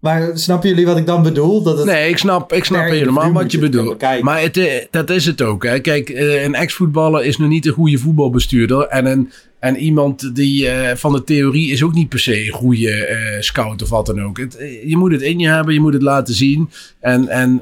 [0.00, 1.62] maar snappen jullie wat ik dan bedoel?
[1.62, 4.02] Dat het Nee, ik snap, ik snap helemaal wat je bedoelt.
[4.20, 5.64] Maar het, eh, dat is het ook.
[5.64, 5.78] Hè.
[5.78, 8.86] Kijk, eh, een ex-voetballer is nog niet een goede voetbalbestuurder.
[8.86, 9.30] En, een,
[9.60, 13.40] en iemand die eh, van de theorie is ook niet per se een goede eh,
[13.40, 14.38] scout of wat dan ook.
[14.38, 16.70] Het, eh, je moet het in je hebben, je moet het laten zien.
[17.00, 17.60] En, en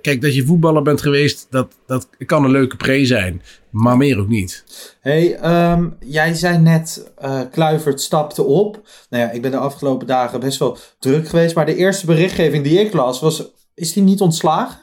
[0.00, 3.42] kijk, dat je voetballer bent geweest, dat, dat kan een leuke pre zijn.
[3.70, 4.64] Maar meer ook niet.
[5.00, 7.12] Hey, ehm, jij zei net,
[7.50, 8.88] Kluivert stapte op.
[9.10, 11.54] Nou ja, ik ben de afgelopen dagen best wel druk geweest.
[11.54, 13.44] Maar de eerste berichtgeving die ik las was,
[13.74, 14.78] is hij niet ontslagen?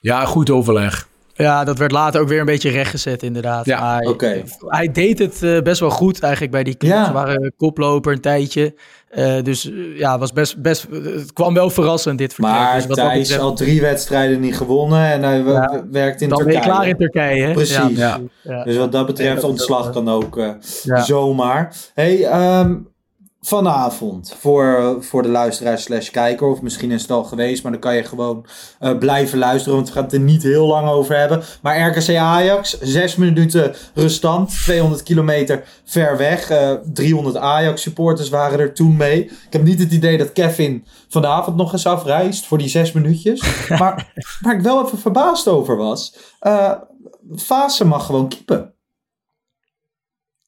[0.00, 1.08] Ja, goed overleg.
[1.36, 3.64] Ja, dat werd later ook weer een beetje rechtgezet inderdaad.
[3.66, 4.16] Ja, Maar.
[4.66, 6.92] Hij deed het eh, best wel goed eigenlijk bij die club.
[6.92, 7.04] Ja.
[7.06, 8.74] Ze waren koploper een tijdje.
[9.08, 12.54] Eh, dus eh, ja, was best, best, het kwam wel verrassend dit vertrek.
[12.54, 16.28] Maar dus wat Thijs betreft, al drie wedstrijden niet gewonnen en hij Ja, werkt in
[16.28, 16.74] dan ben je Turkije.
[16.74, 17.46] klaar in Turkije.
[17.46, 17.52] Hè?
[17.52, 17.74] Precies.
[17.76, 18.20] Ja, Ja.
[18.42, 18.64] ja.
[18.64, 20.50] Dus wat dat betreft, Ja, dat- ontslag kan ook eh,
[20.82, 21.02] Ja.
[21.02, 21.74] zomaar.
[21.94, 22.74] Hey, ehm,
[23.46, 27.80] vanavond voor, voor de luisteraar slash kijker, of misschien is het al geweest, maar dan
[27.80, 28.46] kan je gewoon
[28.78, 31.42] eh, blijven luisteren, want we gaan het er niet heel lang over hebben.
[31.62, 36.50] Maar RKC Ajax, zes minuten restant, 200 kilometer ver weg.
[36.50, 39.24] eh 300 Ajax supporters waren er toen mee.
[39.24, 43.42] Ik heb niet het idee dat Kevin vanavond nog eens afreist voor die zes minuutjes.
[43.80, 46.72] maar waar ik wel even verbaasd over was, eh
[47.36, 48.74] Fase mag gewoon keepen.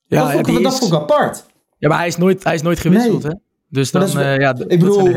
[0.06, 1.45] Ja, dat, vond ik, dat is- vond ik apart.
[1.78, 3.22] Ja, maar hij is nooit, hij is nooit gewisseld.
[3.22, 3.32] Nee.
[3.32, 3.38] Hè?
[3.68, 5.08] Dus dan, dat is eh, ja, Ik bedoel,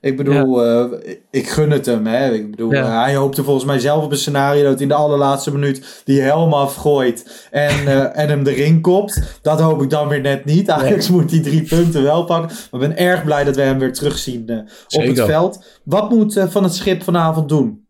[0.00, 2.06] ik, bedoel eh, ik gun het hem.
[2.06, 2.32] Hè.
[2.32, 2.82] Ik bedoel, Ja.
[2.84, 6.20] eh, hij hoopte volgens mij zelf op een scenario dat in de allerlaatste minuut die
[6.20, 9.38] helm afgooit en, eh, en hem erin kopt.
[9.42, 10.70] Dat hoop ik dan weer net niet.
[10.70, 12.56] Ajax moet die drie punten wel pakken.
[12.70, 15.08] Maar ik ben erg blij dat we hem weer terugzien eh, op Zeker.
[15.16, 15.64] het veld.
[15.84, 17.86] Wat moet eh, Van het Schip vanavond doen?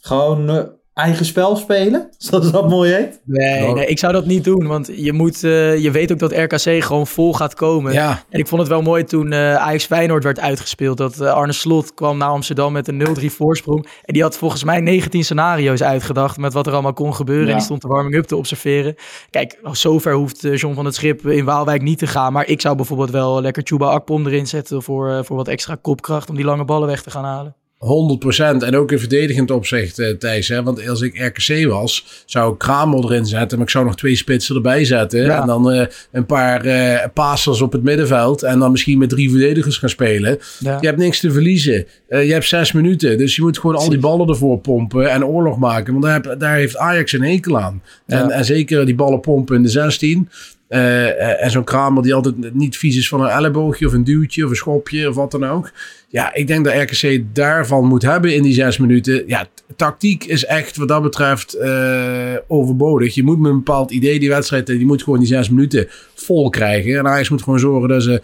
[0.00, 0.62] Gewoon eh,
[0.94, 2.08] eigen spel spelen?
[2.18, 3.20] Zoals dat mooi heet?
[3.24, 4.66] Nee, Nou- nee, ik zou dat niet doen.
[4.66, 7.92] Want je, moet, eh, je weet ook dat RKC gewoon vol gaat komen.
[7.92, 10.96] Ja, En ik vond het wel mooi toen eh Ajax Feyenoord werd uitgespeeld.
[10.96, 13.86] Dat eh, Arne Slot kwam naar Amsterdam met een 0-3 voorsprong.
[14.04, 17.44] En die had volgens mij 19 scenario's uitgedacht met wat er allemaal kon gebeuren.
[17.44, 17.50] Ja.
[17.50, 18.94] En die stond de warming-up te observeren.
[19.30, 22.32] Kijk, zover hoeft eh, John van het Schip in Waalwijk niet te gaan.
[22.32, 25.74] Maar ik zou bijvoorbeeld wel lekker Chuba Akpom erin zetten voor, eh, voor wat extra
[25.82, 27.54] kopkracht om die lange ballen weg te gaan halen.
[27.84, 27.86] 100%
[28.64, 30.48] en ook in verdedigend opzicht, uh, Thijs.
[30.48, 30.62] Hè?
[30.62, 33.58] Want als ik RKC was, zou ik Kramel erin zetten.
[33.58, 35.40] Maar ik zou nog twee spitsen erbij zetten.
[35.40, 38.42] En dan uh, een paar uh, passers op het middenveld.
[38.42, 40.38] En dan misschien met drie verdedigers gaan spelen.
[40.58, 40.78] Ja.
[40.80, 41.86] Je hebt niks te verliezen.
[42.08, 43.18] je hebt zes minuten.
[43.18, 45.92] Dus je moet gewoon al die ballen ervoor pompen en oorlog maken.
[45.92, 47.82] Want daar, heb, daar heeft Ajax een hekel aan.
[48.06, 48.22] Ja.
[48.22, 50.28] En, en zeker die ballen pompen in de 16.
[50.74, 54.44] Uh, en zo'n kramer die altijd niet vies is van een elleboogje of een duwtje
[54.44, 55.70] of een schopje of wat dan ook.
[56.08, 59.24] Ja, ik denk dat RKC daarvan moet hebben in die zes minuten.
[59.26, 59.46] Ja,
[59.76, 63.14] tactiek is echt wat dat betreft uh, overbodig.
[63.14, 66.50] Je moet met een bepaald idee die wedstrijd, die moet gewoon die zes minuten vol
[66.50, 66.98] krijgen.
[66.98, 68.22] En Ajax moet gewoon zorgen dat ze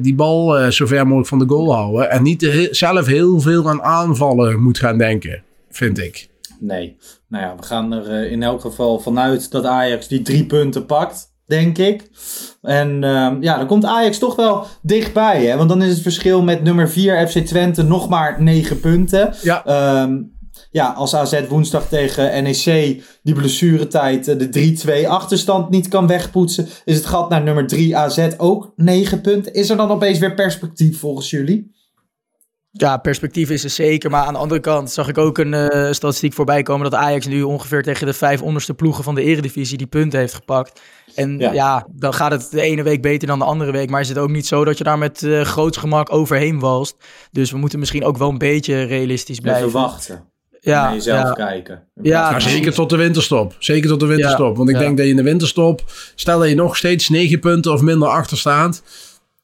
[0.00, 2.10] die bal zo ver mogelijk van de goal houden.
[2.10, 6.28] En niet zelf heel veel aan aanvallen moet gaan denken, vind ik.
[6.60, 6.96] Nee,
[7.28, 11.36] nou ja, we gaan er in elk geval vanuit dat Ajax die drie punten pakt
[11.48, 12.10] denk ik.
[12.62, 15.44] En uh, ja, dan komt Ajax toch wel dichtbij.
[15.44, 15.56] Hè?
[15.56, 19.34] Want dan is het verschil met nummer 4 FC Twente nog maar 9 punten.
[19.42, 20.02] Ja.
[20.02, 20.36] Um,
[20.70, 22.64] ja, als AZ woensdag tegen NEC
[23.22, 27.96] die blessuretijd eh, de 3-2 achterstand niet kan wegpoetsen, is het gat naar nummer 3
[27.96, 29.54] AZ ook 9 punten.
[29.54, 31.76] Is er dan opeens weer perspectief volgens jullie?
[32.80, 34.10] Ja, perspectief is er zeker.
[34.10, 37.26] Maar aan de andere kant zag ik ook een uh, statistiek voorbij komen dat Ajax
[37.26, 40.80] nu ongeveer tegen de vijf onderste ploegen van de Eredivisie die punten heeft gepakt.
[41.14, 41.86] En ja.
[41.90, 43.90] dan gaat het de ene week beter dan de andere week.
[43.90, 46.96] Maar is het ook niet zo dat je daar met uh, groot gemak overheen walst.
[47.32, 49.66] Dus we moeten misschien ook wel een beetje realistisch blijven.
[49.66, 50.24] Even wachten.
[50.60, 51.32] Ja, naar jezelf ja.
[51.32, 51.82] kijken.
[52.02, 53.54] Ja, nou, zeker tot de winterstop.
[53.58, 54.56] Zeker tot de winterstop.
[54.56, 55.82] Want ik denk dat je in de winterstop,
[56.14, 58.82] stel dat je nog steeds negen punten of minder achter staat.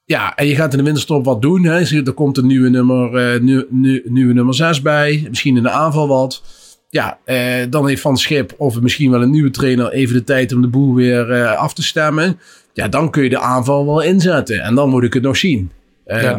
[0.06, 1.64] Ja, en je gaat in de winterstop wat doen.
[1.64, 2.02] Hè.
[2.04, 5.26] Er komt een nieuwe nummer, uh, nu, nu, nieuwe nummer 6 bij.
[5.28, 6.42] Misschien in de aanval wat.
[6.88, 10.52] Ja, eh, dan heeft Van Schip of misschien wel een nieuwe trainer even de tijd
[10.52, 12.38] om de boel weer eh, af te stemmen.
[12.72, 14.60] Ja, dan kun je de aanval wel inzetten.
[14.60, 15.70] En dan moet ik het nog zien.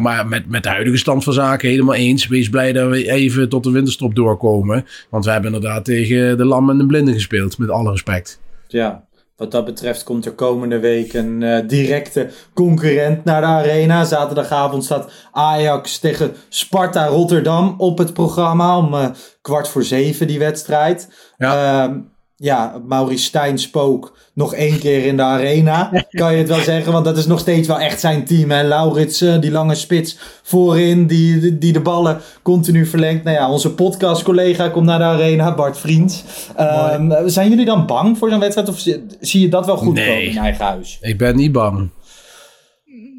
[0.00, 2.26] Maar met, met de huidige stand van zaken helemaal eens.
[2.26, 4.86] Wees blij dat we even tot de winterstop doorkomen.
[5.10, 7.58] Want we hebben inderdaad tegen de lam en de blinden gespeeld.
[7.58, 8.40] Met alle respect.
[8.68, 9.05] Ja,
[9.36, 14.04] wat dat betreft komt er komende week een uh, directe concurrent naar de arena.
[14.04, 19.06] Zaterdagavond staat Ajax tegen Sparta Rotterdam op het programma om uh,
[19.40, 21.08] kwart voor zeven die wedstrijd.
[21.36, 21.86] Ja.
[21.88, 21.96] Uh,
[22.36, 25.90] ja, Maurice Stijn spook nog één keer in de arena.
[26.10, 28.50] Kan je het wel zeggen, want dat is nog steeds wel echt zijn team.
[28.50, 33.24] En Laurits, die lange spits voorin, die, die de ballen continu verlengt.
[33.24, 36.24] Nou ja, onze podcast-collega komt naar de arena, Bart Vriends.
[36.60, 38.68] Um, zijn jullie dan bang voor zo'n wedstrijd?
[38.68, 38.78] Of
[39.20, 40.06] zie je dat wel goed nee.
[40.06, 40.98] komen in eigen huis?
[41.00, 41.88] Ik ben niet bang.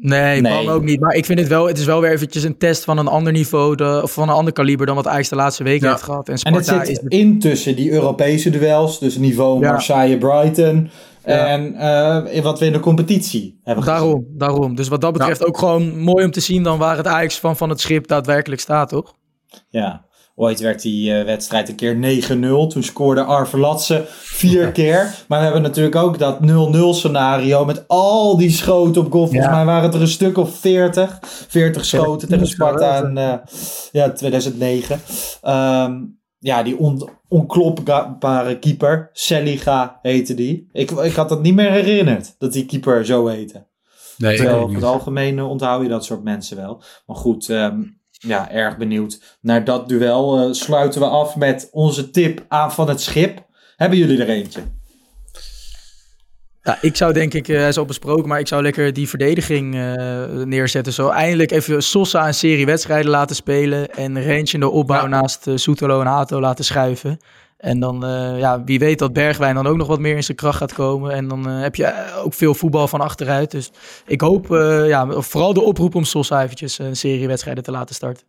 [0.00, 0.70] Nee, nee.
[0.70, 1.00] ook niet.
[1.00, 3.32] Maar ik vind het wel, het is wel weer eventjes een test van een ander
[3.32, 6.28] niveau, de, of van een ander kaliber dan wat Ajax de laatste weken heeft gehad.
[6.28, 9.70] En, Sparta en het zit is in tussen die Europese duels, dus niveau ja.
[9.70, 10.90] Marseille-Brighton.
[11.22, 14.74] En uh, wat we in de competitie hebben Daarom, daarom.
[14.74, 17.56] Dus wat dat betreft ook gewoon mooi om te zien dan waar het Ajax van,
[17.56, 19.14] van het schip daadwerkelijk staat, toch?
[19.68, 20.06] Ja,
[20.40, 22.22] Ooit werd die uh, wedstrijd een keer
[22.66, 22.72] 9-0.
[22.72, 25.14] Toen scoorde Arvelatse vier keer.
[25.28, 29.26] Maar we hebben natuurlijk ook dat 0-0 scenario met al die schoten op goal.
[29.26, 29.54] Volgens ja.
[29.54, 31.18] mij waren het er een stuk of 40.
[31.48, 33.34] 40 schoten tegen Sparta in uh,
[33.92, 35.00] ja, 2009.
[35.46, 39.10] Um, ja, die on onklopbare keeper.
[39.12, 40.68] Seliga heette die.
[40.72, 43.66] Ik, ik had dat niet meer herinnerd, dat die keeper zo heette.
[44.16, 46.82] Nee, Terwijl op het algemeen onthoud je dat soort mensen wel.
[47.06, 50.48] Maar goed, um, ja, erg benieuwd naar dat duel.
[50.48, 53.46] Uh, sluiten we af met onze tip aan van het schip.
[53.76, 54.60] Hebben jullie er eentje?
[56.62, 59.08] Ja, ik zou denk ik, hij uh, is al besproken, maar ik zou lekker die
[59.08, 60.92] verdediging uh, neerzetten.
[60.92, 65.06] Zo eindelijk even Sosa een serie wedstrijden laten spelen en Rentje in de opbouw ja.
[65.06, 67.18] naast uh, Soetelo en Hato laten schuiven.
[67.58, 70.36] En dan, uh, ja, wie weet dat Bergwijn dan ook nog wat meer in zijn
[70.36, 71.12] kracht gaat komen.
[71.12, 73.50] En dan uh, heb je ook veel voetbal van achteruit.
[73.50, 73.70] Dus
[74.06, 77.94] ik hoop, uh, ja, vooral de oproep om Sosa eventjes een serie wedstrijden te laten
[77.94, 78.24] starten.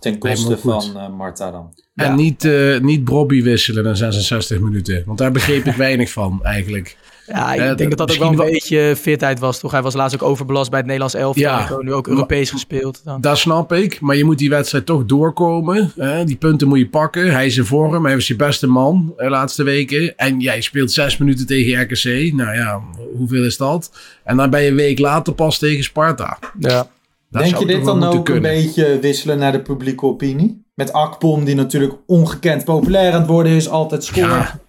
[0.00, 1.74] Ten koste van Marta dan.
[1.94, 2.14] En ja.
[2.14, 2.48] niet,
[2.82, 5.02] niet Bobby wisselen na 66 minuten.
[5.06, 6.96] Want daar begreep ik weinig van eigenlijk.
[7.28, 8.46] Ja, ik uh, denk dat dat ook wel een wel...
[8.46, 9.70] beetje fitheid was, toch?
[9.70, 11.42] Hij was laatst ook overbelast bij het Nederlands elftal.
[11.42, 13.00] Ja, nu ook Europees gespeeld.
[13.04, 13.20] Dan.
[13.20, 15.92] Dat snap ik, maar je moet die wedstrijd toch doorkomen.
[15.96, 16.24] Hè?
[16.24, 17.32] Die punten moet je pakken.
[17.32, 20.16] Hij is in vorm, hij was je beste man de laatste weken.
[20.16, 22.32] En jij speelt zes minuten tegen RKC.
[22.34, 22.82] Nou ja,
[23.16, 23.90] hoeveel is dat?
[24.24, 26.38] En dan ben je een week later pas tegen Sparta.
[26.58, 26.88] Ja.
[27.30, 28.50] Dat denk je dit dan ook kunnen.
[28.50, 30.66] een beetje wisselen naar de publieke opinie?
[30.74, 34.26] Met Akpom, die natuurlijk ongekend populair aan het worden is, altijd scoort.
[34.26, 34.60] Ja.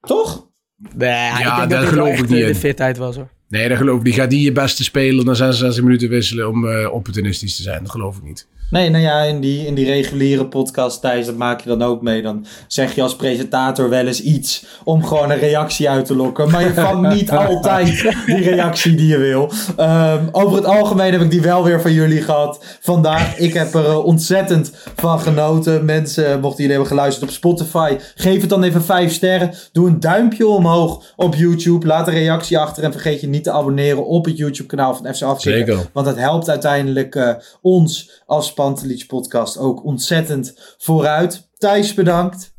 [0.00, 0.48] Toch?
[0.96, 2.46] Nee, ja, ik denk dat, geloof ik niet.
[2.46, 3.28] De fitheid was hoor.
[3.48, 4.14] Nee, dat geloof ik niet.
[4.14, 7.82] Gaat die je beste speler na 66 minuten wisselen om uh, opportunistisch te zijn?
[7.82, 8.46] Dat geloof ik niet.
[8.70, 12.02] Nee, nou ja, in die, in die reguliere podcast, Thijs, dat maak je dan ook
[12.02, 12.22] mee.
[12.22, 16.50] Dan zeg je als presentator wel eens iets om gewoon een reactie uit te lokken.
[16.50, 19.50] Maar je vangt niet altijd die reactie die je wil.
[19.80, 23.38] Um, over het algemeen heb ik die wel weer van jullie gehad vandaag.
[23.38, 25.84] Ik heb er uh, ontzettend van genoten.
[25.84, 29.50] Mensen, mochten jullie hebben geluisterd op Spotify, geef het dan even 5 sterren.
[29.72, 31.86] Doe een duimpje omhoog op YouTube.
[31.86, 35.14] Laat een reactie achter en vergeet je niet te abonneren op het YouTube kanaal van
[35.14, 35.88] FC Afkikken.
[35.92, 41.48] Want dat helpt uiteindelijk uh, ons als Pantelic podcast ook ontzettend vooruit.
[41.58, 42.54] Thijs, bedankt.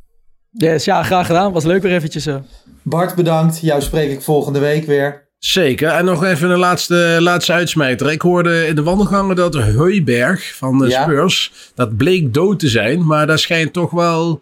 [0.51, 1.51] Yes, ja, graag gedaan.
[1.51, 2.41] Was leuk weer eventjes zo.
[2.83, 3.59] Bart, bedankt.
[3.59, 5.29] Jou spreek ik volgende week weer.
[5.39, 5.89] Zeker.
[5.89, 8.11] En nog even een laatste, laatste uitsmijter.
[8.11, 11.03] Ik hoorde in de wandelgangen dat Heuberg van de ja.
[11.03, 13.05] Spurs, dat bleek dood te zijn.
[13.05, 14.41] Maar daar schijnt toch wel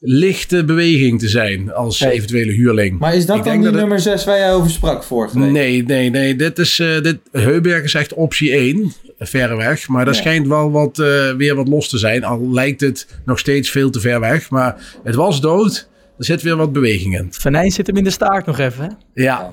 [0.00, 2.10] lichte beweging te zijn als hey.
[2.10, 2.98] eventuele huurling.
[2.98, 5.50] Maar is dat ik dan die dat nummer 6 waar jij over sprak vorige week?
[5.50, 6.36] Nee, nee, nee.
[6.36, 8.92] Dit is, uh, dit, Heuberg is echt optie 1,
[9.26, 9.88] ver weg.
[9.88, 10.12] Maar ja.
[10.12, 12.24] schijnt wel wat, uh, weer wat los te zijn.
[12.24, 14.50] Al lijkt het nog steeds veel te ver weg.
[14.50, 15.88] Maar het was dood.
[16.18, 17.28] Er zit weer wat beweging in.
[17.30, 19.22] Venijn zit hem in de staart nog even, hè?
[19.22, 19.52] Ja.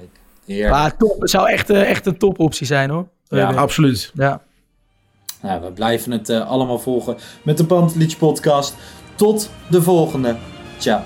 [0.70, 3.08] Maar top, het zou echt, uh, echt een topoptie zijn, hoor.
[3.30, 4.12] Ja, absoluut.
[4.14, 4.42] Ja.
[5.42, 8.76] Nou, we blijven het uh, allemaal volgen met de Pantelic podcast.
[9.16, 10.36] Tot de volgende.
[10.78, 11.02] Ciao.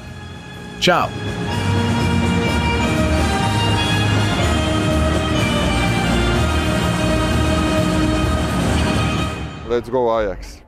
[0.80, 1.10] Ciao.
[9.72, 10.61] Let's go Ajax.